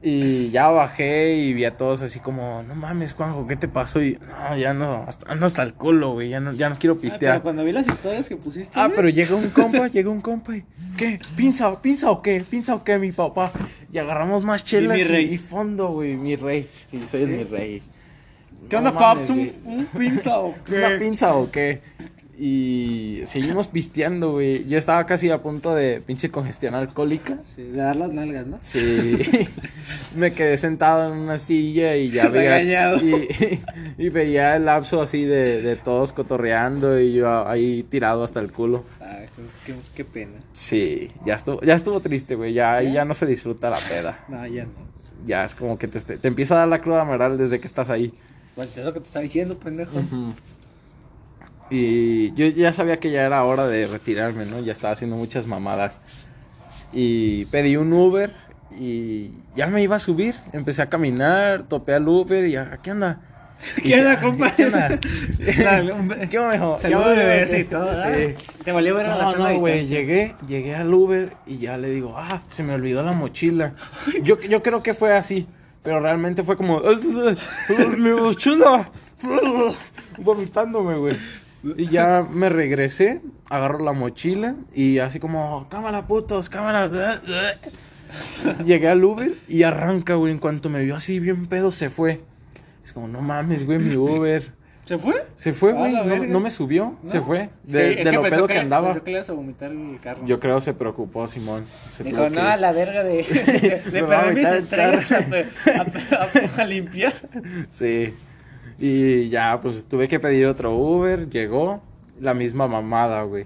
[0.00, 4.00] Y ya bajé y vi a todos así como, no mames, Juanjo, ¿qué te pasó?
[4.00, 4.16] Y
[4.50, 7.02] no, ya no, hasta, ando hasta el culo, güey, ya no, ya no quiero Ah,
[7.02, 7.32] pistear.
[7.36, 8.70] pero cuando vi las historias que pusiste.
[8.78, 10.64] Ah, güey, pero llega un compa, llega un compa y,
[10.96, 11.18] ¿qué?
[11.34, 12.44] ¿Pinza, pinza o qué?
[12.48, 13.50] ¿Pinza o qué, mi papá?
[13.92, 15.34] Y agarramos más chelas mi y, rey.
[15.34, 16.68] y fondo, güey, mi rey.
[16.84, 17.34] Sí, soy el ¿Sí?
[17.38, 17.82] mi rey.
[18.68, 19.30] ¿Qué onda, Paps?
[19.30, 20.76] ¿Un, pinza o qué?
[20.76, 21.80] ¿Una pinza o qué?
[22.40, 24.64] Y seguimos pisteando, güey.
[24.68, 27.36] Yo estaba casi a punto de pinche congestión alcohólica.
[27.56, 28.58] Sí, de dar las nalgas, ¿no?
[28.60, 29.18] Sí.
[30.14, 32.94] Me quedé sentado en una silla y ya veía.
[32.94, 33.60] Y,
[33.98, 38.52] y veía el lapso así de, de todos cotorreando y yo ahí tirado hasta el
[38.52, 38.84] culo.
[39.00, 39.26] Ay,
[39.66, 40.38] qué, qué pena.
[40.52, 42.52] Sí, ya estuvo, ya estuvo triste, güey.
[42.52, 44.24] Ya, ahí ya no se disfruta la peda.
[44.28, 44.70] No, ya no.
[45.26, 47.90] Ya es como que te, te empieza a dar la cruda moral desde que estás
[47.90, 48.14] ahí.
[48.58, 49.92] Pues es lo que te está diciendo, pendejo.
[51.70, 54.58] Y yo ya sabía que ya era hora de retirarme, ¿no?
[54.58, 56.00] Ya estaba haciendo muchas mamadas.
[56.92, 58.32] Y pedí un Uber
[58.76, 60.34] y ya me iba a subir.
[60.52, 63.20] Empecé a caminar, topé al Uber y ¿a qué anda?
[63.80, 64.50] ¿Qué onda, compa?
[64.56, 64.88] ¿Qué onda?
[65.38, 66.78] ¿Qué ¿Qué me dijo?
[66.82, 67.92] Saludos de y todo.
[68.02, 68.34] Sí.
[68.64, 71.76] Te valió ver a la No, sana no, güey, llegué, llegué al Uber y ya
[71.76, 73.74] le digo, ah, se me olvidó la mochila.
[74.24, 75.46] Yo, yo creo que fue así,
[75.82, 76.80] pero realmente fue como,
[77.96, 78.90] mi mochila,
[80.18, 81.16] vomitándome, güey.
[81.76, 86.90] Y ya me regresé, agarro la mochila y así como, cámara putos, cámara.
[88.64, 92.22] Llegué al Uber y arranca, güey, en cuanto me vio así bien pedo se fue.
[92.84, 94.57] Es como, no mames, güey, mi Uber.
[94.88, 95.22] ¿Se fue?
[95.34, 95.92] Se fue, güey,
[96.28, 97.50] no, me subió, se fue.
[97.62, 98.88] De, lo pedo que, andaba.
[98.88, 100.24] Pensó que le ibas a vomitar el carro.
[100.24, 101.66] Yo creo se preocupó Simón.
[101.90, 103.22] Se Dijo, no, que la verga de,
[103.92, 105.12] de, perder mis estrellas
[106.56, 107.12] a, limpiar.
[107.68, 108.14] Sí.
[108.78, 111.82] Y ya, pues tuve que pedir otro Uber, llegó,
[112.18, 113.44] la misma mamada, güey.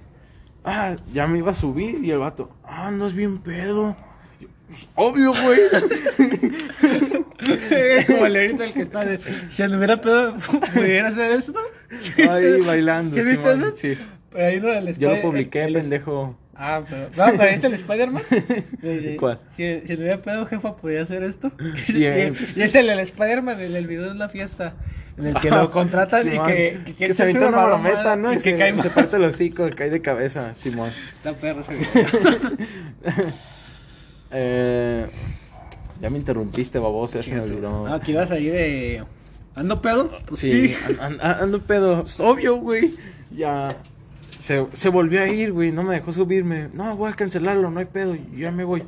[0.62, 3.96] Ah, ya me iba a subir y el vato, ah, andas bien pedo.
[4.38, 5.58] Yo, "Pues, obvio, güey.
[8.06, 10.34] Como el ahorita el que está de, si anduviera pedo,
[10.74, 11.60] ¿pudiera hacer esto?
[12.30, 13.16] Ahí bailando.
[13.16, 13.72] ¿Sí viste eso?
[13.74, 13.98] Sí.
[14.30, 16.38] Pero ahí no del Yo lo publiqué, el- pendejo.
[16.54, 17.08] Ah, pero.
[17.16, 18.22] No, pero ¿viste el Spider-Man?
[19.18, 19.40] ¿Cuál?
[19.56, 21.50] Si, si anduviera pedo, jefa, ¿podría hacer esto?
[21.86, 24.74] Sí, y, eh, pues- es el, el Spider-Man, el, el video de la fiesta.
[25.18, 28.32] En el que lo contratan y que, que, que se avienta una brometa, ¿no?
[28.32, 30.90] Y que se, cae se parte el hocico, cae de cabeza, Simón.
[31.16, 31.62] Está perro.
[34.30, 35.06] Eh,
[36.02, 37.86] ya me interrumpiste, baboso, ya se me olvidó.
[37.86, 39.04] aquí ibas ahí de.
[39.54, 40.10] ¿Ando pedo?
[40.26, 40.76] Pues Sí, sí.
[41.00, 42.02] an- an- ando pedo.
[42.02, 42.90] Es obvio, güey.
[43.34, 43.76] Ya.
[44.38, 45.72] Se, se volvió a ir, güey.
[45.72, 46.68] No me dejó subirme.
[46.74, 48.16] No, voy a cancelarlo, no hay pedo.
[48.34, 48.82] Ya me voy.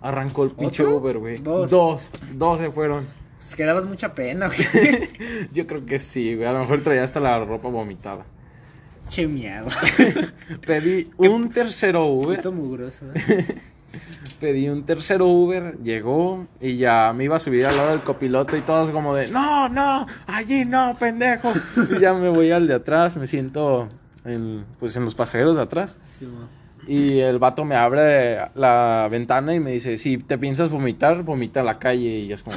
[0.00, 0.84] Arrancó el pinche.
[0.84, 1.38] Uber, güey.
[1.38, 1.68] Dos.
[1.70, 2.10] Dos.
[2.34, 3.06] Dos se fueron.
[3.38, 5.08] Pues que dabas mucha pena, güey.
[5.52, 6.46] Yo creo que sí, güey.
[6.46, 8.24] A lo mejor traía hasta la ropa vomitada.
[9.08, 9.66] che miedo.
[10.66, 12.36] Pedí un tercero Uber.
[12.36, 13.06] Puto mugroso.
[13.14, 13.46] ¿eh?
[14.40, 18.56] Pedí un tercero Uber, llegó y ya me iba a subir al lado del copiloto
[18.56, 21.52] y todos como de, no, no, allí no, pendejo.
[21.96, 23.88] Y ya me voy al de atrás, me siento
[24.24, 25.98] en, pues en los pasajeros de atrás.
[26.18, 26.26] Sí.
[26.86, 31.60] Y el vato me abre la ventana y me dice, si te piensas vomitar, vomita
[31.60, 32.18] a la calle.
[32.20, 32.56] Y es como,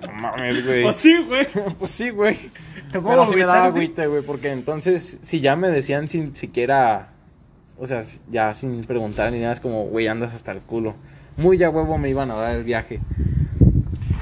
[0.00, 0.82] no mames, güey.
[0.84, 1.46] Pues sí, güey.
[1.78, 2.38] Pues sí, güey.
[2.92, 3.92] Pero sí me daba güey,
[4.24, 7.10] porque entonces, si ya me decían sin siquiera,
[7.78, 10.94] o sea, ya sin preguntar ni nada, es como, güey, andas hasta el culo.
[11.36, 13.00] Muy ya huevo me iban a dar el viaje.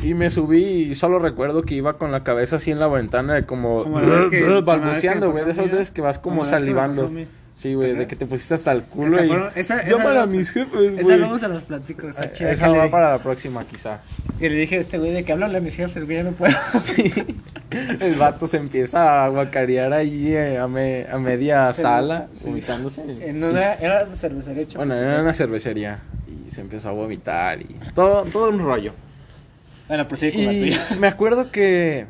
[0.02, 3.46] Y me subí y solo recuerdo que iba con la cabeza así en la ventana,
[3.46, 7.10] como, Como la que- balbuceando, güey, de a esas veces que vas como, salivando.
[7.54, 9.30] Sí, güey, de que te pusiste hasta el culo ¿Te y...
[9.30, 11.18] Esa- esa Llámala a luego- mis jefes, Esa güey.
[11.18, 12.50] luego se los platico, está chida.
[12.50, 14.00] Esa va para la próxima, quizá.
[14.40, 16.32] Que le dije a este güey de que háblale a mis jefes, güey, ya no
[16.32, 16.52] puedo.
[18.00, 22.46] El vato se empieza a guacarear ahí eh, a, me- a media sala, sí.
[22.46, 23.02] vomitándose.
[23.28, 24.78] En una, era una cervecería hecho.
[24.78, 26.00] Bueno, era una cervecería
[26.46, 28.92] y se empezó a vomitar y todo, todo un rollo.
[29.88, 30.86] Bueno, prosigue con la Y tuya.
[30.98, 32.06] me acuerdo que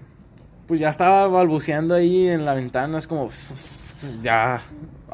[0.66, 3.30] pues ya estaba balbuceando ahí en la ventana, es como
[4.22, 4.60] ya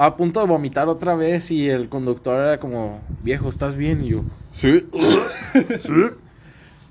[0.02, 4.02] a punto de vomitar otra vez y el conductor era como, viejo, ¿estás bien?
[4.02, 4.86] Y yo, sí,
[5.80, 5.92] sí,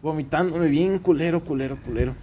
[0.04, 2.14] vomitándome bien culero, culero, culero.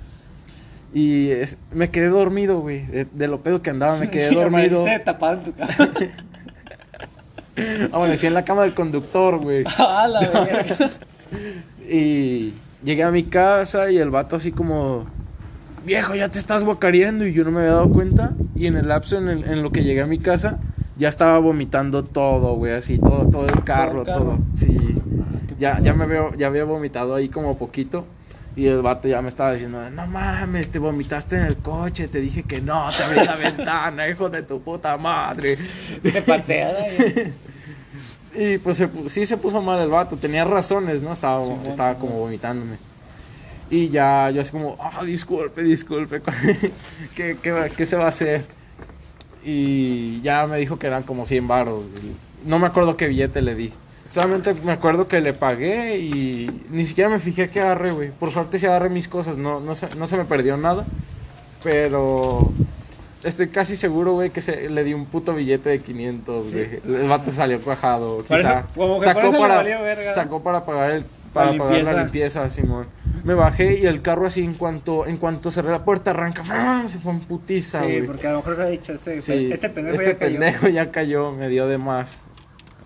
[0.94, 4.84] Y es- me quedé dormido, güey, de, de lo pedo que andaba, me quedé dormido.
[5.04, 5.90] Tapado en tu casa.
[7.92, 9.64] Amanecí en la cama del conductor, güey.
[9.78, 10.90] ah, la verga.
[11.88, 15.06] Y llegué a mi casa y el vato así como,
[15.84, 18.34] viejo, ya te estás guacareando y yo no me había dado cuenta.
[18.54, 20.58] Y en el lapso en, el- en lo que llegué a mi casa,
[20.96, 24.18] ya estaba vomitando todo, güey, así, todo, todo el carro, carro.
[24.18, 24.38] todo.
[24.54, 24.76] Sí,
[25.48, 28.06] qué ya, ya me veo, ya había vomitado ahí como poquito.
[28.56, 32.20] Y el vato ya me estaba diciendo, no mames, te vomitaste en el coche, te
[32.20, 35.58] dije que no, te abrí la ventana, hijo de tu puta madre.
[36.02, 37.32] Te patea, güey.
[38.38, 41.12] Y pues se sí se puso mal el vato, tenía razones, ¿no?
[41.12, 42.06] Estaba, Sí, bueno, estaba bueno.
[42.06, 42.76] como vomitándome.
[43.70, 46.20] Y ya yo así como, ah, disculpe, disculpe,
[47.14, 48.44] ¿Qué, qué, qué se va a hacer?
[49.48, 51.84] Y ya me dijo que eran como 100 baros.
[52.44, 53.72] No me acuerdo qué billete le di.
[54.10, 58.10] Solamente me acuerdo que le pagué y ni siquiera me fijé que agarré, güey.
[58.10, 60.84] Por suerte sí agarré mis cosas, no, no, se, no se me perdió nada.
[61.62, 62.50] Pero
[63.22, 66.80] estoy casi seguro, güey, que se, le di un puto billete de 500, güey.
[66.84, 68.64] El vato salió cuajado, quizá.
[68.74, 69.78] como que sacó, para, valió
[70.12, 71.04] sacó para pagar el
[71.36, 72.50] para La pagar la limpieza.
[72.50, 72.86] Simón.
[73.24, 76.88] Me bajé y el carro así en cuanto en cuanto cerré la puerta arranca, ¡fran!
[76.88, 78.02] se fue en putiza, Sí, güey.
[78.06, 80.30] porque a lo mejor se ha dicho este, Sí, este pendejo este ya cayó.
[80.38, 82.16] pendejo ya cayó, me dio de más.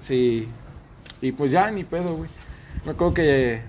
[0.00, 0.48] Sí.
[1.22, 2.30] Y pues ya ni pedo, güey.
[2.84, 3.60] Me acuerdo que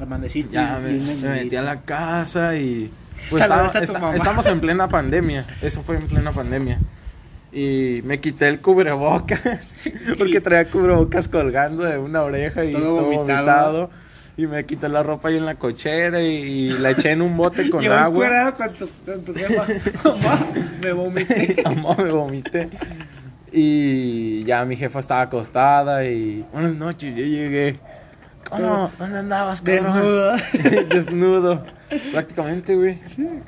[0.00, 2.90] Amaneciste ya me, bien me metí a la casa y
[3.28, 4.16] pues Saludaste estaba- a tu esta- mamá.
[4.16, 5.46] estamos en plena pandemia.
[5.62, 6.78] Eso fue en plena pandemia.
[7.52, 9.76] Y me quité el cubrebocas.
[10.18, 13.18] Porque traía cubrebocas colgando de una oreja y Todo todo, vomitado.
[13.26, 13.90] vomitado.
[14.36, 17.36] Y me quité la ropa ahí en la cochera y, y la eché en un
[17.36, 18.52] bote con Llegó agua.
[18.52, 19.66] con tu, con tu jefa.
[20.04, 20.46] Mamá,
[20.80, 21.56] me vomité.
[21.64, 22.68] Mamá, me vomité.
[23.52, 27.78] Y ya mi jefa estaba acostada y buenas noches, yo llegué.
[28.48, 28.90] ¿Cómo?
[28.98, 29.84] ¿Dónde andabas, cabrón?
[29.84, 30.32] Desnudo.
[30.88, 31.64] Desnudo.
[32.12, 32.98] Prácticamente, güey.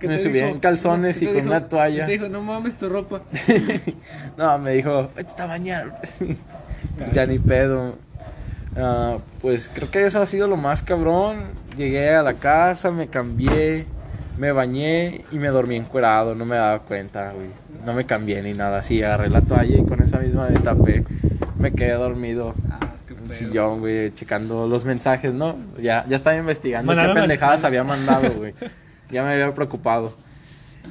[0.01, 0.47] ¿Qué me subí dijo?
[0.49, 1.47] en calzones ¿Qué y con dijo?
[1.49, 2.01] una toalla.
[2.01, 3.23] ¿Qué Te dijo, no mames tu ropa.
[4.37, 6.01] no, me dijo, vete a bañar.
[7.12, 7.97] ya ni pedo.
[8.76, 11.44] Ah, pues creo que eso ha sido lo más cabrón.
[11.76, 13.87] Llegué a la casa, me cambié,
[14.38, 16.35] me bañé y me dormí encuerado.
[16.35, 17.48] No me daba cuenta, güey.
[17.85, 18.78] No me cambié ni nada.
[18.78, 21.04] Así agarré la toalla y con esa misma me tapé.
[21.58, 22.78] Me quedé dormido Ah,
[23.30, 25.56] sillón, güey, checando los mensajes, ¿no?
[25.80, 28.54] Ya, ya estaba investigando qué pendejadas había mandado, güey.
[29.11, 30.12] Ya me había preocupado.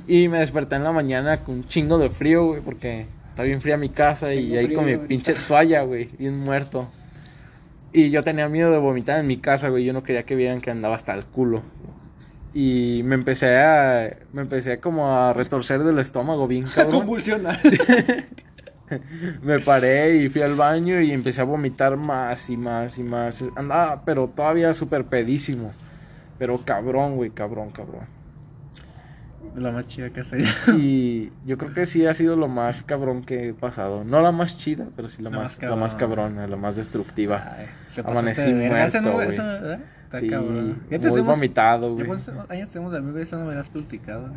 [0.07, 3.61] Y me desperté en la mañana con un chingo de frío, güey, porque está bien
[3.61, 6.89] fría mi casa y ahí frío con mi pinche toalla, güey, bien muerto.
[7.93, 10.61] Y yo tenía miedo de vomitar en mi casa, güey, yo no quería que vieran
[10.61, 11.61] que andaba hasta el culo.
[12.53, 16.99] Y me empecé a me empecé como a retorcer del estómago bien cabrón.
[17.01, 17.59] Convulsionar.
[19.41, 23.41] Me paré y fui al baño y empecé a vomitar más y más y más.
[23.55, 25.71] Andaba, pero todavía súper pedísimo.
[26.37, 28.05] Pero cabrón, güey, cabrón, cabrón.
[29.55, 30.45] La más chida que soy.
[30.77, 34.03] Y yo creo que sí ha sido lo más cabrón que he pasado.
[34.03, 36.47] No la más chida, pero sí la, La más, más la más cabrona.
[36.47, 37.55] la más destructiva.
[37.57, 37.67] Ay,
[38.03, 39.29] Amanecí muerto, no- güey.
[39.29, 40.55] Está Sí, cabrón.
[40.55, 42.07] Ya muy te tenemos- vomitado, ¿Ya güey.
[42.07, 43.21] cuántos años tenemos de amigos?
[43.21, 44.33] Eso no me lo has platicado, güey.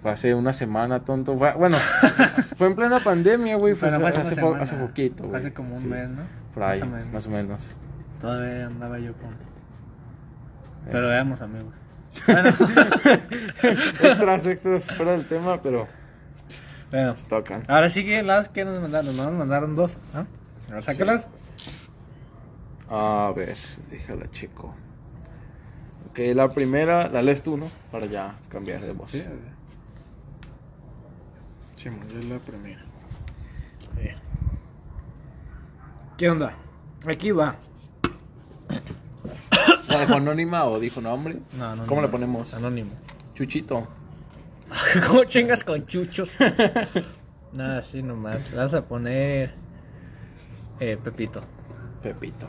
[0.00, 1.36] Fue hace una semana, tonto.
[1.36, 1.76] Fue- bueno,
[2.56, 3.74] fue en plena pandemia, güey.
[3.74, 5.36] Fue, hace, hace hace, poquito, güey.
[5.36, 6.22] Hace como un Sí, mes, ¿no?
[6.54, 7.12] Por ahí, Más o menos.
[7.12, 7.74] más o menos.
[8.18, 9.30] Todavía andaba yo con.
[9.30, 10.88] Eh.
[10.92, 11.74] Pero éramos amigos.
[12.26, 12.48] Bueno,
[14.02, 15.88] extras, extras, fuera del tema, pero
[16.90, 17.08] bueno.
[17.08, 17.64] nos tocan.
[17.68, 19.16] Ahora sí que las que nos mandaron.
[19.16, 19.96] Nos mandaron dos.
[20.12, 20.26] ¿no?
[20.70, 21.28] A ver, sácalas.
[22.88, 23.56] A ver,
[23.90, 24.74] déjala checo.
[26.10, 27.68] Ok, la primera, la lees tú, ¿no?
[27.92, 29.10] Para ya cambiar de voz.
[29.10, 29.22] Sí,
[31.76, 32.82] Simón, yo la primera.
[33.96, 34.16] Ver.
[36.18, 36.52] ¿Qué onda?
[37.06, 37.56] Aquí va.
[39.88, 41.38] ¿La dejó anónima o dijo nombre?
[41.58, 42.54] No, no, ¿Cómo le ponemos?
[42.54, 42.90] Anónimo.
[43.34, 43.86] Chuchito.
[45.06, 46.30] ¿Cómo chingas con chuchos?
[47.52, 48.50] Nada, así nomás.
[48.50, 49.52] Le vas a poner.
[50.78, 51.40] Eh, Pepito.
[52.02, 52.46] Pepito.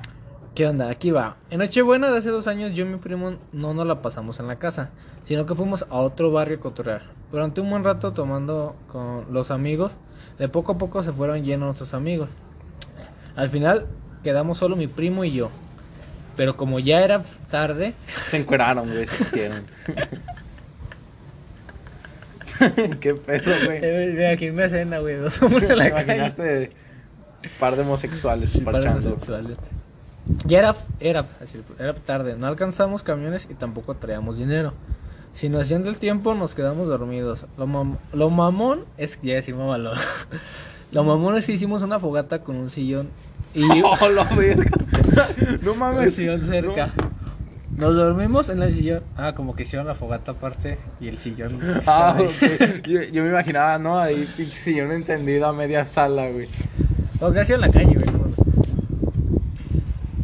[0.54, 0.90] ¿Qué onda?
[0.90, 1.38] Aquí va.
[1.50, 4.48] En Nochebuena de hace dos años yo y mi primo no nos la pasamos en
[4.48, 4.90] la casa,
[5.24, 7.04] sino que fuimos a otro barrio a cotorrear.
[7.32, 9.96] Durante un buen rato tomando con los amigos,
[10.38, 12.30] de poco a poco se fueron llenos nuestros amigos.
[13.38, 13.88] Al final
[14.24, 15.50] quedamos solo mi primo y yo.
[16.42, 17.94] Pero como ya era tarde,
[18.32, 19.64] Se encueraron, güey, se quieren.
[23.00, 23.78] Qué pedo, güey.
[23.84, 26.04] eh, mira, aquí me escena, güey, dos hombres en ¿Te la calle.
[26.04, 26.72] imaginaste
[27.60, 29.08] par de homosexuales Sí, parchando?
[29.10, 29.56] homosexuales.
[30.46, 34.74] Ya era, era, así, era tarde, no alcanzamos camiones y tampoco traíamos dinero.
[35.36, 37.46] Sin noción del tiempo nos quedamos dormidos.
[37.56, 40.00] Lo, mam- lo mamón es ya decir mamalón.
[40.92, 43.10] Lo mamón es que hicimos una fogata con un sillón
[43.54, 44.72] y ¡Oh, la verga!
[45.62, 46.16] No mames.
[46.16, 46.92] cerca.
[47.76, 49.04] Nos dormimos en el sillón.
[49.18, 51.60] Ah, como que hicieron la fogata aparte y el sillón.
[51.88, 52.26] Ah, ahí.
[52.26, 52.88] ok.
[52.88, 54.00] yo, yo me imaginaba, ¿no?
[54.00, 56.48] Ahí pinche sillón encendido a media sala, güey.
[57.20, 58.06] O casi en la calle, güey.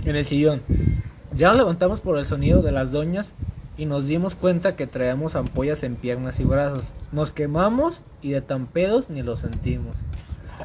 [0.06, 0.62] En el sillón.
[1.36, 3.34] Ya nos levantamos por el sonido de las doñas
[3.78, 6.88] y nos dimos cuenta que traíamos ampollas en piernas y brazos.
[7.12, 10.00] Nos quemamos y de tan pedos ni lo sentimos.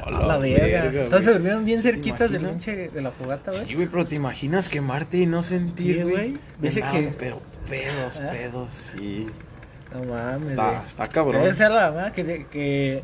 [0.04, 0.84] A la verga.
[0.86, 1.34] Entonces güey.
[1.34, 3.66] durmieron bien ¿Te cerquitas del pinche de la fogata, güey.
[3.66, 6.36] Sí, güey, pero te imaginas quemarte y no sentir, Sí, güey.
[6.62, 8.28] Andaban, que- Pero pedos, ¿Eh?
[8.30, 9.26] pedos, sí.
[9.94, 11.42] No mames, Está, está cabrón.
[11.42, 13.02] Debe ser la mamá que, que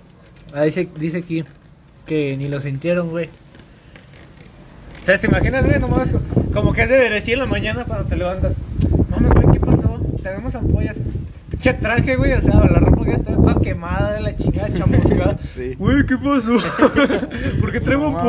[0.54, 1.44] ah, dice, dice aquí
[2.06, 3.28] que ni lo sintieron, güey.
[5.00, 5.78] Entonces, ¿te imaginas, güey?
[5.78, 6.14] Nomás
[6.52, 8.54] como que es de decir en la mañana cuando te levantas.
[9.10, 10.00] Mames, güey, ¿qué pasó?
[10.22, 11.00] Tenemos ampollas.
[11.58, 15.38] Pinche traje, güey, o sea, la ropa que está toda quemada de la chingada chamuscada.
[15.48, 15.74] Sí.
[15.74, 16.56] Güey, ¿qué pasó?
[17.60, 18.22] Porque traigo No.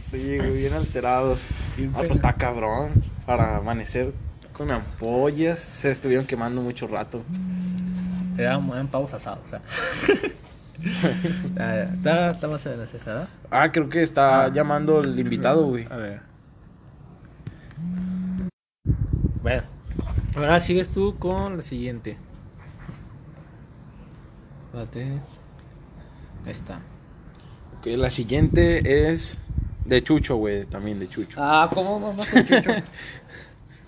[0.00, 1.46] Sí, güey, bien alterados.
[1.76, 3.04] Bien Ah, pues está cabrón.
[3.24, 4.12] Para amanecer
[4.52, 7.22] con ampollas, se estuvieron quemando mucho rato.
[8.34, 9.60] Te dan en pausa asado, o sea.
[11.58, 14.52] Ah, Está, está más en la César, Ah, creo que está Ah.
[14.52, 15.86] llamando el invitado, güey.
[15.88, 16.20] A ver.
[19.40, 19.62] Bueno.
[20.36, 22.18] Ahora sigues tú con la siguiente.
[24.76, 25.20] Espérate.
[26.44, 26.80] Ahí está.
[27.78, 29.40] Ok, la siguiente es
[29.86, 31.38] de Chucho, güey, también de Chucho.
[31.40, 32.70] Ah, ¿cómo vamos con Chucho?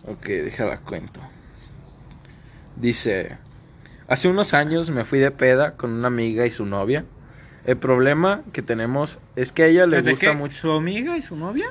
[0.06, 1.20] Ok, déjala cuento.
[2.76, 3.36] Dice,
[4.06, 7.04] hace unos años me fui de peda con una amiga y su novia.
[7.66, 10.32] El problema que tenemos es que a ella le ¿Desde gusta qué?
[10.32, 10.56] mucho.
[10.56, 11.66] ¿Su amiga y su novia?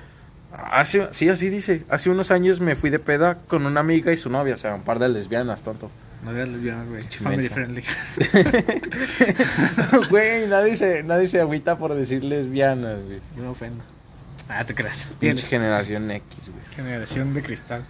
[0.51, 1.83] Hace, sí, así dice.
[1.89, 4.75] Hace unos años me fui de peda con una amiga y su novia, o sea,
[4.75, 5.89] un par de lesbianas, tonto.
[6.23, 7.03] No veas lesbianas, güey.
[7.03, 7.83] Family friendly.
[10.09, 13.21] Güey, nadie se, nadie se agüita por decir lesbianas, güey.
[13.35, 13.83] Yo me ofendo.
[14.49, 15.09] Ah, te creas.
[15.19, 16.63] Pinche generación X, güey.
[16.75, 17.83] Generación de cristal.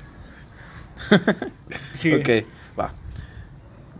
[1.93, 2.13] sí.
[2.13, 2.45] Ok,
[2.77, 2.93] va.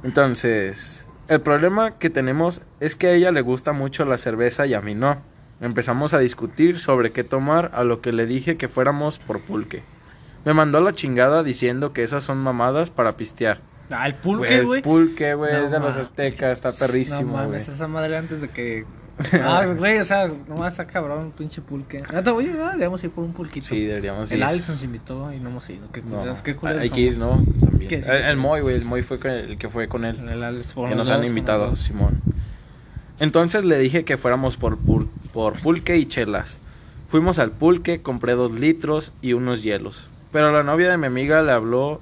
[0.03, 4.73] Entonces, el problema que tenemos es que a ella le gusta mucho la cerveza y
[4.73, 5.21] a mí no.
[5.59, 9.83] Empezamos a discutir sobre qué tomar, a lo que le dije que fuéramos por pulque.
[10.45, 13.59] Me mandó la chingada diciendo que esas son mamadas para pistear.
[13.89, 14.81] Ah, el pulque, el güey.
[14.81, 17.45] pulque, güey, No es de los aztecas, está No perrísimo, güey.
[17.45, 18.85] mames, esa madre antes de que.
[19.43, 22.03] Ah, güey, o sea, nomás está cabrón un pinche pulque.
[22.35, 23.65] Oye, ah, debemos ir por un pulquito.
[23.65, 24.43] Sí, deberíamos El ir.
[24.43, 25.91] Alex nos invitó y no hemos ido.
[25.91, 27.17] Qué No, culeros, qué culeros hay que ir.
[27.17, 27.43] ¿no?
[27.59, 27.89] También.
[27.89, 27.95] ¿Qué?
[27.95, 30.19] El, el Moy, güey, el Moy fue el que fue con él.
[30.29, 31.75] El Alex, por Que nos han invitado.
[31.75, 32.21] Simón.
[33.19, 36.59] Entonces le dije que fuéramos por, pul- por pulque y chelas.
[37.07, 40.07] Fuimos al pulque, compré dos litros y unos hielos.
[40.31, 42.01] Pero la novia de mi amiga le habló,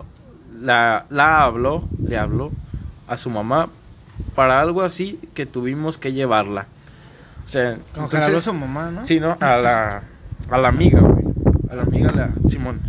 [0.59, 2.51] la, la habló, le habló
[3.07, 3.69] a su mamá
[4.35, 6.67] para algo así que tuvimos que llevarla.
[7.43, 9.05] O sea, Como que le habló entonces, su mamá, ¿no?
[9.05, 9.37] sí, ¿no?
[9.39, 10.03] A la,
[10.49, 11.23] a la amiga, güey.
[11.69, 12.81] A la amiga, la Simón.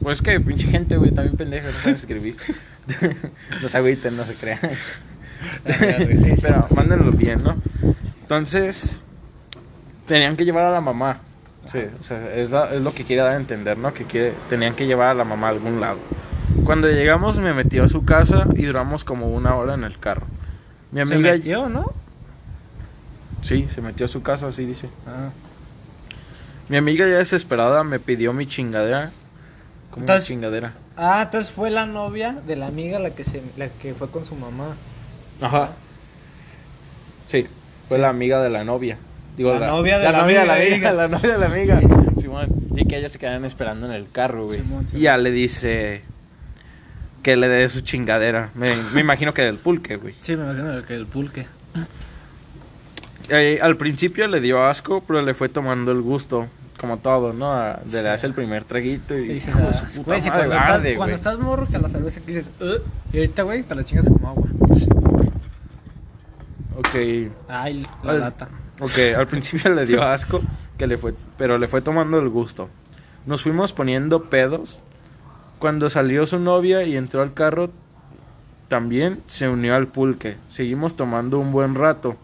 [0.00, 2.36] Pues que pinche gente, güey, también pendeja, no sabe escribir.
[3.62, 4.58] no se agüiten, no se crean.
[6.22, 7.56] Sí, Pero mándenlo bien, ¿no?
[8.22, 9.02] Entonces,
[10.06, 11.18] tenían que llevar a la mamá.
[11.64, 13.92] Sí, o sea, es, la- es lo que quiere dar a entender, ¿no?
[13.92, 15.98] Que quiere, tenían que llevar a la mamá a algún lado.
[16.64, 20.26] Cuando llegamos me metió a su casa y duramos como una hora en el carro.
[20.90, 21.32] Mi Se amiga...
[21.32, 21.92] metió, ¿no?
[23.40, 24.88] Sí, se metió a su casa, así dice.
[25.06, 25.30] Ah.
[26.68, 29.10] Mi amiga ya desesperada me pidió mi chingadera.
[29.90, 30.72] ¿Cómo Entonces- chingadera?
[30.96, 34.26] Ah, entonces fue la novia de la amiga la que se la que fue con
[34.26, 34.76] su mamá.
[35.40, 35.70] Ajá.
[37.26, 37.46] Sí,
[37.88, 38.02] fue Sí.
[38.02, 38.98] la amiga de la novia.
[39.36, 41.80] Digo, La novia de la novia de la amiga, amiga, la novia de la amiga.
[42.14, 42.20] Sí.
[42.20, 42.48] Simón.
[42.76, 44.60] Y que ellas se quedan esperando en el carro, güey.
[44.60, 45.00] Simón, Simón.
[45.00, 46.04] Y ya le dice
[47.22, 48.50] que le dé su chingadera.
[48.54, 50.14] Me, me imagino que del pulque, güey.
[50.20, 51.46] Sí, me imagino que el pulque.
[53.28, 56.48] Eh, al principio le dio asco, pero le fue tomando el gusto.
[56.78, 57.52] Como todo, ¿no?
[57.52, 59.28] A- De le hace el primer traguito y.
[59.28, 60.48] Dices, ah, su puta güey, si madre,
[60.96, 63.84] cuando, estás, cuando morro que la cerveza que dices, "Ugh", y ahorita, güey, te la
[63.84, 64.48] chingas como agua.
[66.76, 66.94] Ok.
[67.48, 68.48] Ay, la Al- lata.
[68.80, 70.40] Ok, al principio le dio asco,
[70.76, 72.68] que le fue, pero le fue tomando el gusto.
[73.26, 74.80] Nos fuimos poniendo pedos.
[75.62, 77.70] Cuando salió su novia y entró al carro,
[78.66, 80.36] también se unió al pulque.
[80.48, 82.16] Seguimos tomando un buen rato.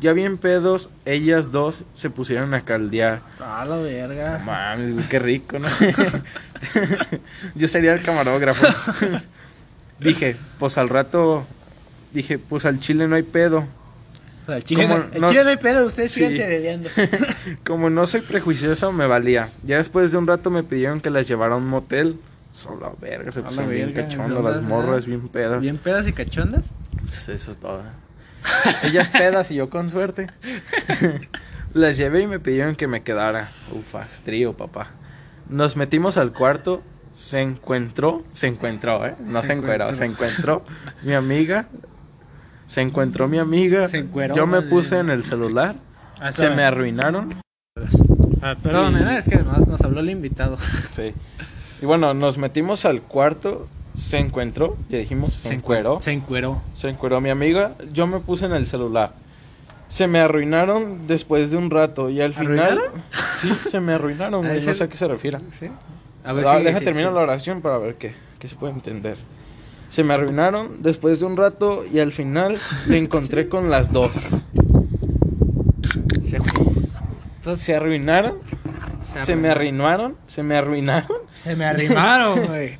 [0.00, 3.20] Ya bien pedos, ellas dos se pusieron a caldear.
[3.40, 4.40] Ah, la verga.
[4.46, 5.68] Mames, qué rico, ¿no?
[7.54, 8.66] Yo sería el camarógrafo.
[10.00, 11.44] dije, pues al rato,
[12.14, 13.66] dije, pues al chile no hay pedo.
[14.48, 16.26] El chile, ¿Cómo no, el no- chile no hay pedo, ustedes Sí.
[16.26, 16.88] sigan bebiendo.
[17.66, 19.50] Como no soy prejuicioso, me valía.
[19.62, 22.18] Ya después de un rato me pidieron que las llevara a un motel.
[22.52, 25.60] Solo verga, se la pusieron bien cachondas ¿dónde las morras, bien pedas.
[25.60, 26.72] ¿Bien pedas y cachondas?
[27.02, 27.82] Eso es todo.
[28.82, 30.26] Ellas pedas y yo con suerte.
[31.72, 33.50] las llevé y me pidieron que me quedara.
[33.72, 34.90] Ufas, trío, papá.
[35.48, 36.82] Nos metimos al cuarto.
[37.14, 39.14] Se encontró, se encontró, ¿eh?
[39.20, 40.64] No se, Se encueró, se encontró
[41.02, 41.66] mi amiga.
[42.66, 43.88] Se encontró mi amiga.
[43.88, 45.76] Se encueró, yo me puse en el celular.
[46.20, 47.34] Ah, se me arruinaron.
[48.40, 50.56] Ah, perdón, Y- es que nos, nos habló el invitado.
[50.90, 51.14] Sí.
[51.82, 56.00] Y bueno, nos metimos al cuarto, se encontró, ya dijimos, se, encueró.
[56.00, 56.62] Se encueró.
[56.74, 59.14] Se encueró mi amiga, yo me puse en el celular.
[59.88, 62.60] Se me arruinaron después de un rato y al final...
[62.60, 63.02] ¿Arruinaron?
[63.36, 65.38] Sí, se me arruinaron, Ah, no sé a qué se refiere.
[65.50, 65.66] ¿Sí?
[66.24, 67.16] A Ah, sí, deja sí, terminar sí.
[67.16, 69.16] la oración para ver qué, qué se puede entender.
[69.88, 74.12] Se me arruinaron después de un rato y al final me encontré con las dos.
[75.82, 78.38] Se, Entonces, Se arruinaron,
[79.20, 82.78] se me arruinaron, se me arruinaron Se me arrimaron, güey.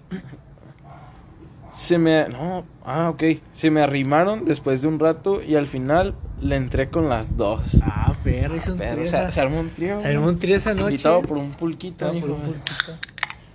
[1.71, 2.29] Se me...
[2.29, 3.23] No, ah, ok.
[3.53, 7.79] Se me arrimaron después de un rato y al final le entré con las dos.
[7.83, 10.01] Ah, perro, hizo un Pero trío se, armó un trío.
[10.01, 10.91] Se armó un trío esa noche.
[10.91, 12.07] Invitado por un pulquito.
[12.13, 12.93] Por un pulquito.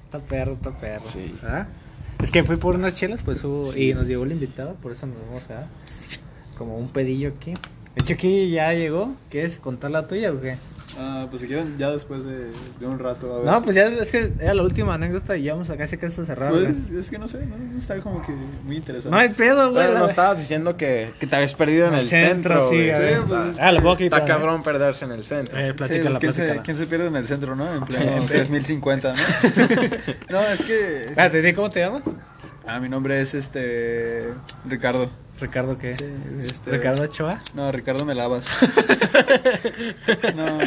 [0.06, 1.06] Está perro, está perro.
[1.06, 1.36] Sí.
[1.44, 1.68] ¿Ah?
[2.22, 3.92] Es que fui por unas chelas, pues hubo- Sí.
[3.92, 5.68] y nos llegó el invitado, por eso nos vamos a
[6.58, 7.54] como un pedillo aquí.
[7.96, 9.14] De hecho aquí ya llegó.
[9.30, 10.58] ¿Quieres contar la tuya o qué?
[11.00, 12.48] Ah, pues si quieren, ya después de,
[12.80, 13.32] de un rato.
[13.34, 13.46] A ver.
[13.46, 16.26] No, pues ya es que era la última anécdota y ya vamos a casi casi
[16.26, 16.50] cerrar.
[16.52, 18.32] Pues es que no sé, no está como que
[18.64, 19.12] muy interesante.
[19.12, 19.84] no hay pedo, güey.
[19.84, 22.70] Pero la- nos estabas diciendo que, que te habías perdido en El el centro, centro.
[22.70, 22.92] sí, güey.
[22.92, 23.20] a ver.
[23.28, 24.22] pues, Ah, lo puedo quitar.
[24.22, 25.58] Está cabrón perderse en el centro.
[25.60, 26.64] Eh, Sí, platícala, pues, ¿quién, se, platícala.
[26.64, 27.72] quién se pierde en el centro, no?
[27.74, 29.20] En pleno 3050, ¿no?
[30.30, 31.04] no, es que...
[31.10, 32.02] Espérate, ¿di ¿cómo te llamas?
[32.68, 34.34] Ah, mi nombre es este...
[34.66, 35.10] Ricardo.
[35.40, 35.96] ¿Ricardo qué?
[35.96, 36.06] Sí,
[36.40, 37.40] este, ¿Ricardo Ochoa?
[37.54, 38.50] No, Ricardo me lavas.
[40.36, 40.58] no,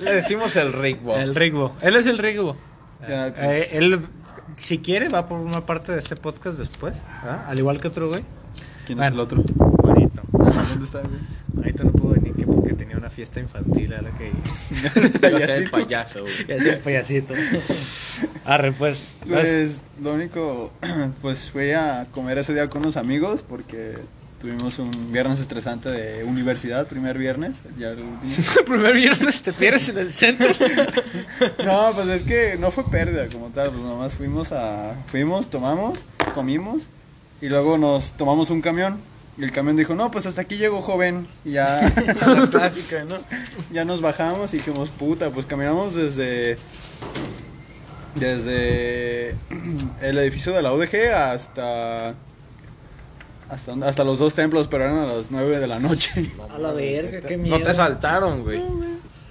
[0.00, 1.16] Le decimos el Rickbo.
[1.16, 1.76] El Rigbo.
[1.82, 2.56] Él es el Rigbo.
[3.06, 3.68] Ya, Eh, pues.
[3.72, 4.00] él,
[4.56, 7.02] si quiere, va por una parte de este podcast después.
[7.22, 7.44] ¿verdad?
[7.46, 8.22] Al igual que otro güey.
[8.86, 9.08] ¿quién Bueno.
[9.08, 9.42] es el otro?
[9.82, 10.22] Bonito.
[10.70, 11.20] ¿Dónde está, güey?
[11.56, 14.32] Ahorita no pudo venir que porque tenía una fiesta infantil a la que
[15.30, 16.34] Yo sé el payaso, güey.
[16.48, 17.34] y hacía el payasito.
[18.44, 19.02] Arre, pues.
[19.28, 20.72] Pues lo único,
[21.22, 23.96] pues fui a comer ese día con unos amigos porque
[24.40, 27.98] tuvimos un viernes estresante de universidad, primer viernes, ya el
[28.66, 30.48] primer viernes te pierdes en el centro.
[31.64, 36.04] No, pues es que no fue pérdida como tal, pues nomás fuimos a, fuimos, tomamos,
[36.34, 36.88] comimos
[37.40, 38.98] y luego nos tomamos un camión
[39.38, 41.80] y el camión dijo, no, pues hasta aquí llego joven y ya,
[42.26, 43.18] La clásica, ¿no?
[43.72, 46.58] ya nos bajamos y dijimos, puta, pues caminamos desde,
[48.14, 49.30] desde
[50.02, 52.14] el edificio de la UDG hasta,
[53.48, 56.30] hasta, hasta los dos templos, pero eran a las 9 de la noche.
[56.54, 57.62] A la verga, qué No miedo.
[57.62, 58.62] te saltaron, güey.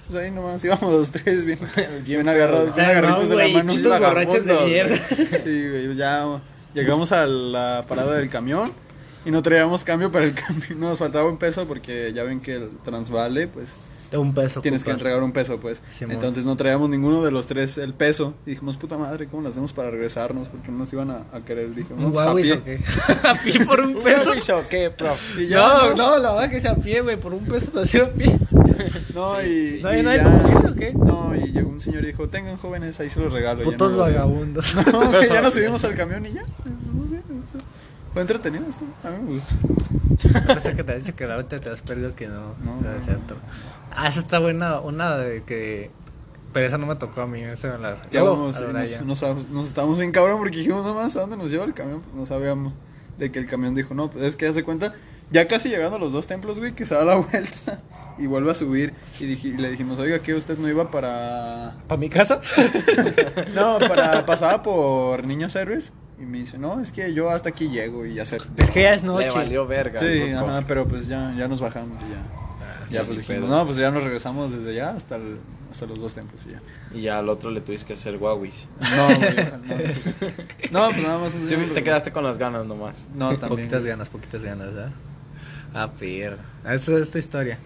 [0.08, 1.58] Pues ahí nomás íbamos los tres bien,
[2.04, 4.00] bien agarrados, bien sea, agarritos no, de la güey, mano.
[4.00, 4.96] borrachos de mierda.
[4.96, 6.40] Sí, güey, ya
[6.74, 8.72] llegamos a la parada del camión
[9.24, 12.54] y no traíamos cambio para el cambio, nos faltaba un peso porque ya ven que
[12.54, 13.68] el Transvale, pues
[14.14, 14.60] un peso.
[14.60, 15.80] tienes que entregar un peso, pues.
[15.88, 16.12] Simón.
[16.16, 18.34] Entonces no traíamos ninguno de los tres el peso.
[18.44, 20.48] Y dijimos, puta madre, ¿cómo lo hacemos para regresarnos?
[20.48, 21.74] Porque no nos iban a, a querer.
[21.74, 22.52] Dije, no, ¿Un pues, a Huawei pie.
[22.52, 22.80] o qué?
[23.28, 24.32] ¿A pie por un peso?
[24.58, 25.18] ¿O qué, prof?
[25.38, 27.16] Y ya, No, no, la verdad que sea a pie, güey.
[27.16, 28.38] Por un peso te hacía a pie.
[29.14, 29.80] No, Sí, y, sí.
[29.82, 30.22] ¿No hay nadie
[30.70, 30.92] o qué?
[30.92, 33.62] No, y llegó un señor y dijo, tengan jóvenes, ahí se los regalo.
[33.62, 34.74] Y ya Putos no- vagabundos.
[34.92, 36.42] No, Pero ya nos subimos al camión y ya.
[36.62, 37.56] pues, No sé, no sé.
[38.12, 38.84] Fue entretenido esto.
[39.04, 40.46] A mí me gustó.
[40.46, 42.54] Pensé que te has dicho que ahorita te has perdido que no.
[42.64, 43.36] No, no, no.
[43.90, 44.80] Ah, esa está buena.
[44.80, 45.90] Una de que.
[46.52, 47.42] Pero esa no me tocó a mí.
[47.42, 47.94] Esa me la.
[48.10, 51.50] Ya vamos, eh, nos, nos, nos estábamos bien cabrón porque dijimos nomás a dónde nos
[51.50, 52.02] lleva el camión.
[52.14, 52.74] No sabíamos
[53.18, 54.92] de que el camión dijo, no, pues es que ya se cuenta,
[55.30, 57.80] ya casi llegando a los dos templos, güey, que se da la vuelta
[58.18, 58.92] y vuelve a subir.
[59.20, 61.76] Y, dije, y le dijimos, oiga, ¿qué usted no iba para.
[61.88, 62.40] ¿Para mi casa?
[63.54, 64.26] No, para.
[64.26, 65.92] pasaba por Niños Héroes?
[66.20, 68.36] Y me dice, no, es que yo hasta aquí llego y ya se.
[68.56, 69.26] es que ya es noche.
[69.28, 69.98] Le valió verga.
[69.98, 72.22] Sí, ajá, pero pues ya, ya nos bajamos y ya.
[72.90, 75.38] Ya ya pues dijimos, no, pues ya nos regresamos desde allá hasta, el-
[75.70, 76.60] hasta los dos templos y ya.
[76.94, 78.52] Y ya al otro le tuviste que hacer Huawei.
[78.96, 80.88] No, no.
[80.88, 81.32] No, pues nada más.
[81.34, 83.08] Te, te quedaste con las ganas nomás.
[83.14, 83.48] No, también.
[83.48, 84.90] Poquitas ganas, poquitas ganas, ¿verdad?
[85.74, 86.38] Ah, pierda.
[86.70, 87.58] Esa es tu historia.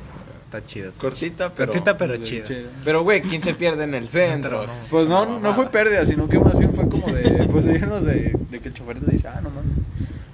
[0.46, 0.92] Está chido.
[0.98, 1.72] Cortita, pero.
[1.72, 2.44] Cortita, pero chida.
[2.46, 2.68] chido.
[2.84, 4.64] Pero, güey, ¿quién se pierde en el centro?
[4.64, 4.72] No.
[4.90, 8.32] Pues no, no fue pérdida, sino que más bien fue como de, pues irnos de,
[8.50, 9.72] de que el chofer te dice, ah, no mames.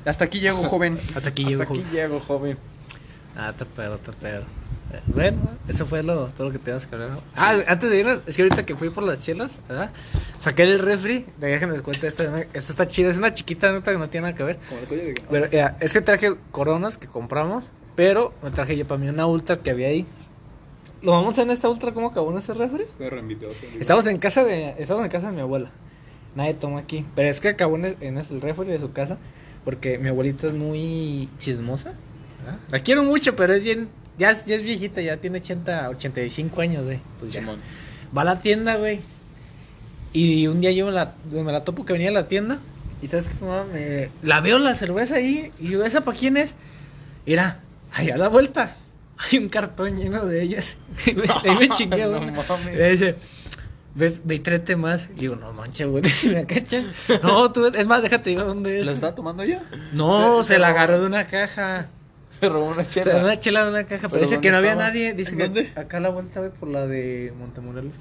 [0.04, 0.98] Hasta aquí llego, joven.
[1.14, 1.62] Hasta aquí Hasta llego.
[1.62, 2.58] aquí llego, joven.
[3.36, 4.42] Ah, te pedo, te pedo.
[4.92, 7.10] Eh, Bueno, eso fue lo, todo lo que tenías que hablar.
[7.12, 7.22] ¿no?
[7.36, 9.90] Ah, antes de irnos, es que ahorita que fui por las chelas, ¿verdad?
[10.38, 13.98] Saqué el refri, déjenme les cuento esta, esta está chida, es una chiquita, neta, que
[13.98, 14.58] no tiene nada que ver.
[14.68, 18.76] Como el cuello de Pero eh, es que traje coronas que compramos, pero me traje
[18.76, 20.06] yo para mí una ultra que había ahí.
[21.02, 22.84] Lo vamos en esta ultra, ¿cómo acabó en ese refri?
[23.80, 25.70] Estamos en casa de, estamos en casa de mi abuela.
[26.36, 29.18] Nadie toma aquí, pero es que acabó en el, en el refri de su casa
[29.64, 31.92] porque mi abuelita es muy chismosa.
[32.44, 32.58] ¿verdad?
[32.70, 33.88] La quiero mucho, pero es bien,
[34.18, 37.00] ya, es- ya es viejita, ya tiene 80, 85 años, güey.
[37.18, 37.40] Pues ya.
[38.16, 39.00] Va a la tienda, güey.
[40.12, 42.58] Y un día yo me la, me la topo que venía a la tienda.
[43.02, 43.64] Y sabes qué, mamá?
[43.72, 45.50] Me, la veo la cerveza ahí.
[45.58, 46.54] Y yo, ¿esa para quién es?
[47.26, 47.60] Mira,
[47.92, 48.76] ahí a la vuelta.
[49.30, 50.76] Hay un cartón lleno de ellas.
[51.06, 52.30] Ahí me chingué, No güey.
[52.32, 52.74] mames.
[52.74, 53.16] Y me dice,
[53.94, 55.08] ve, ve y tráete más.
[55.16, 56.04] Y digo, no manches, güey.
[56.04, 56.90] Si me cachan.
[57.22, 58.86] No, tú, es más, déjate digo dónde es.
[58.86, 59.62] ¿La está tomando ya?
[59.92, 60.78] No, Se- se, se la robó.
[60.78, 61.88] agarró de una caja.
[62.30, 63.22] Se robó una O sea, chela.
[63.22, 64.08] una chela de una caja.
[64.08, 64.88] Pero ¿Pero dice que no había estaba?
[64.88, 65.12] nadie.
[65.12, 65.72] Dice ¿En que dónde?
[65.76, 67.94] acá a la vuelta, güey, por la de Montemorelos.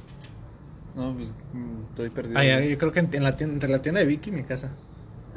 [0.95, 2.39] No, pues mm, estoy perdido.
[2.39, 4.33] Ah, ya, yo creo que en, en la tienda, entre la tienda de Vicky y
[4.33, 4.71] mi casa.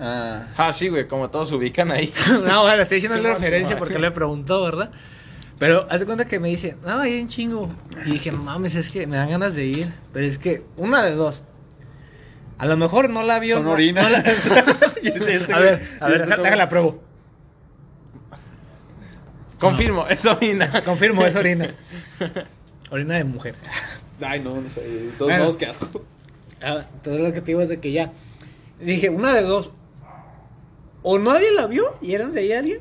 [0.01, 2.13] Ah, Ah, sí, güey, como todos se ubican ahí.
[2.47, 4.91] no, bueno, estoy diciendo la referencia porque le preguntó, ¿verdad?
[5.59, 7.71] Pero hace cuenta que me dice, no, ahí en chingo.
[8.05, 9.93] Y dije, mames, es que me dan ganas de ir.
[10.13, 11.45] Pero es que, una de dos.
[12.59, 13.57] A lo mejor no la vio.
[13.57, 14.25] son no la-
[15.03, 17.03] Y este a ver, a ver, déjala, déjala pruebo.
[19.59, 20.83] Confirmo, es orina.
[20.85, 21.75] Confirmo, es orina.
[22.91, 23.55] Orina de mujer.
[24.21, 24.81] Ay, no, no sé.
[24.83, 25.45] De todos Bueno.
[25.45, 26.05] modos, qué asco.
[26.63, 28.13] Ah, entonces lo que te digo es de que ya.
[28.81, 29.73] Dije, una de dos.
[31.07, 32.81] O nadie la vio y eran de ahí alguien.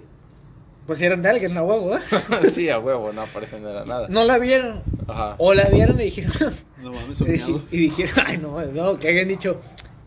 [0.87, 2.41] Pues eran de alguien, no huevo, ¿verdad?
[2.53, 4.07] sí, a huevo, no aparecen de la nada.
[4.09, 4.81] No la vieron.
[5.09, 5.35] Ajá.
[5.39, 6.55] O la vieron y dijeron.
[6.81, 7.61] No mames, y, soñado.
[7.69, 9.59] y dijeron, ay no, no, que hayan dicho.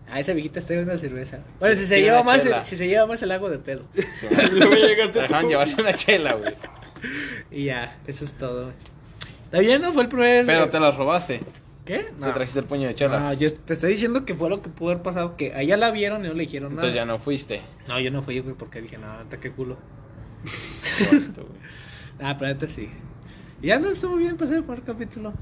[0.08, 1.40] A esa viejita está una cerveza.
[1.60, 3.84] Bueno, si se lleva más, el, si se lleva más el agua de pedo.
[3.92, 6.54] Sí, Luego llegaste Te dejaron llevarse una chela, güey.
[7.50, 8.72] Y ya, eso es todo.
[9.44, 9.92] Está bien, ¿no?
[9.92, 10.46] Fue el primer.
[10.46, 11.42] Pero te las robaste.
[11.86, 11.98] ¿Qué?
[12.20, 13.22] Te trajiste el puño de chelas.
[13.22, 15.90] No, yo te estoy diciendo que fue lo que pudo haber pasado, que allá la
[15.92, 17.16] vieron y no le dijeron Entonces ya nada.
[17.18, 17.62] no fuiste.
[17.88, 19.78] No, yo no fui, güey, porque dije, no, neta, qué culo.
[22.20, 22.88] Ah, pero neta sí.
[23.62, 25.32] Y ya no estuvo bien pasar el primer capítulo.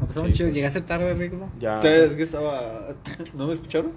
[0.00, 0.46] Me pasó Sí, muy chido.
[0.48, 0.54] pues.
[0.56, 1.50] Llegaste tarde, Rico.
[1.60, 1.76] Ya.
[1.76, 2.60] Ustedes que estaba.
[3.34, 3.92] ¿No me escucharon?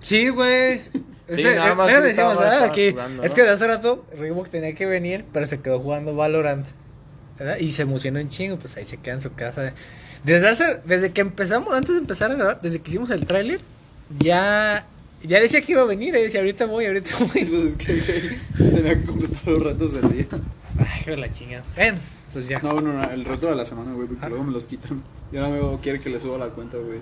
[0.00, 0.80] Sí, güey.
[1.26, 2.90] Sí, Ese- nada más era que decimos, ah, aquí.
[2.90, 3.34] jugando, Es ¿no?
[3.34, 6.66] que de hace rato Reebok tenía que venir, pero se quedó jugando Valorant.
[7.38, 7.56] ¿verdad?
[7.58, 9.72] Y se emocionó un chingo, pues ahí se queda en su casa.
[10.24, 13.60] Desde hace, desde que empezamos, antes de empezar a grabar, desde que hicimos el tráiler,
[14.18, 14.86] ya,
[15.22, 17.44] ya decía que iba a venir, y decía ahorita voy, ahorita voy.
[17.44, 18.00] Pues es que
[18.58, 20.26] güey, tenía que completar los retos del día.
[20.78, 21.64] Ay, de la chingada.
[21.76, 21.96] Ven,
[22.32, 22.58] pues ya.
[22.60, 24.28] No, no, no, el reto de la semana, güey, porque Ah.
[24.28, 25.02] luego me los quitan.
[25.30, 27.00] Y ahora me quiere que le suba la cuenta, güey.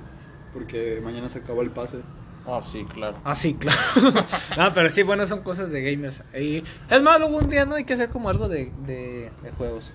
[0.52, 1.98] Porque mañana se acaba el pase.
[2.46, 3.16] Ah, sí, claro.
[3.24, 3.78] Ah, sí, claro.
[4.58, 6.22] no, pero sí, bueno, son cosas de gamers.
[6.34, 9.50] Ahí- Es más, luego un día no hay que hacer como algo de, de, de
[9.56, 9.90] juegos.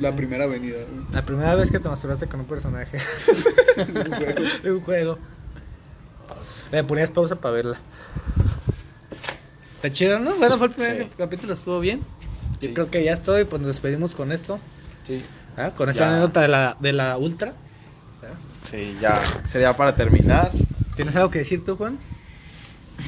[0.00, 1.06] La primera avenida, güey.
[1.12, 2.98] La primera vez que te masturbaste con un personaje
[4.62, 5.18] de un juego.
[6.72, 7.78] Le ponías pausa para verla.
[9.76, 10.34] Está chido, ¿no?
[10.36, 11.10] Bueno, fue el primer Sí.
[11.16, 12.00] capítulo, estuvo bien.
[12.60, 14.58] Yo creo que ya estoy, pues nos despedimos con esto.
[15.04, 15.22] Sí.
[15.56, 15.70] ¿ah?
[15.76, 17.54] Con esta anécdota de la, de la Ultra.
[18.62, 19.14] Sí, ya.
[19.46, 20.50] Sería para terminar.
[20.96, 21.98] ¿Tienes algo que decir tú, Juan?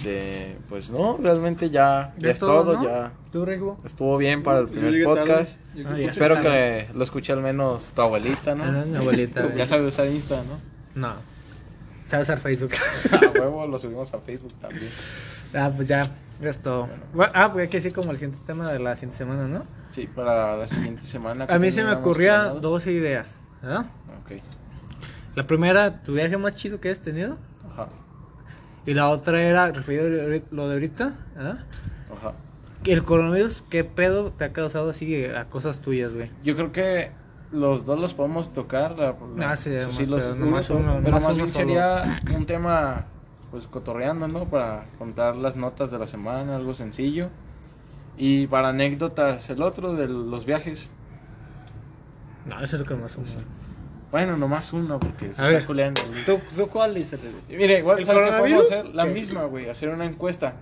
[0.03, 2.85] De, pues no, realmente ya, ya ¿De es todo, no?
[2.85, 3.79] ya ¿Tú, Rigo?
[3.85, 5.59] estuvo bien para el primer podcast.
[5.75, 5.99] Yo Ah.
[6.01, 8.65] Espero Ah, que lo escuche al menos tu abuelita, ¿no?
[8.65, 9.47] Ah, mi abuelita.
[9.57, 10.59] Ya sabe usar Insta, ¿no?
[11.09, 11.15] No.
[12.07, 12.73] Sabe usar Facebook.
[13.13, 14.89] A huevo, lo subimos a Facebook también.
[15.55, 16.09] ah, pues ya.
[16.41, 16.89] Esto.
[17.15, 19.65] Bueno, ah, pues hay que decir como el siguiente tema de la siguiente semana, ¿no?
[19.93, 21.47] Sí, para la siguiente semana.
[21.49, 23.39] A mí se me ocurrían dos ideas.
[23.63, 23.87] ¿verdad?
[24.25, 24.41] Ok,
[25.37, 27.39] La primera, tu viaje más chido que has tenido.
[28.87, 31.59] Y la otra era, referido a lo de ahorita, ¿verdad?
[32.17, 32.33] ajá.
[32.85, 36.31] El coronavirus, ¿qué pedo te ha causado así a cosas tuyas, güey?
[36.43, 37.11] Yo creo que
[37.53, 38.99] los dos los podemos tocar.
[38.99, 43.05] La, la- Ah, sí, los- pero uno- uno, pero más bien sería un tema,
[43.53, 44.47] pues cotorreando, ¿no?
[44.47, 47.29] Para contar las notas de la semana, algo sencillo.
[48.19, 50.89] Y para anécdotas, el otro de los viajes.
[52.47, 53.27] No, eso es lo que más uno.
[54.13, 56.03] Bueno, nomás uno, porque se A está culeando.
[56.27, 57.19] ¿Tú, tú cuál dices?
[57.49, 58.95] Y Mire, igual, ¿El ¿sabes qué podemos hacer?
[58.95, 59.15] La ¿Qué?
[59.15, 60.53] misma, güey, hacer una encuesta.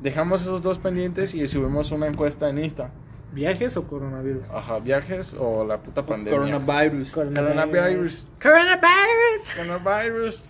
[0.00, 2.90] Dejamos esos dos pendientes y subimos una encuesta en Insta.
[3.32, 4.50] ¿Viajes o coronavirus?
[4.50, 6.38] Ajá, viajes o la puta pandemia.
[6.38, 7.12] Coronavirus.
[7.12, 8.26] Coronavirus.
[8.42, 9.54] Coronavirus.
[9.56, 10.44] Coronavirus.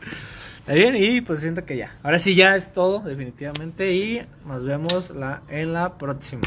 [0.61, 1.93] Está bien, y pues siento que ya.
[2.03, 3.93] Ahora sí ya es todo, definitivamente.
[3.93, 6.43] Y nos vemos la, en la próxima.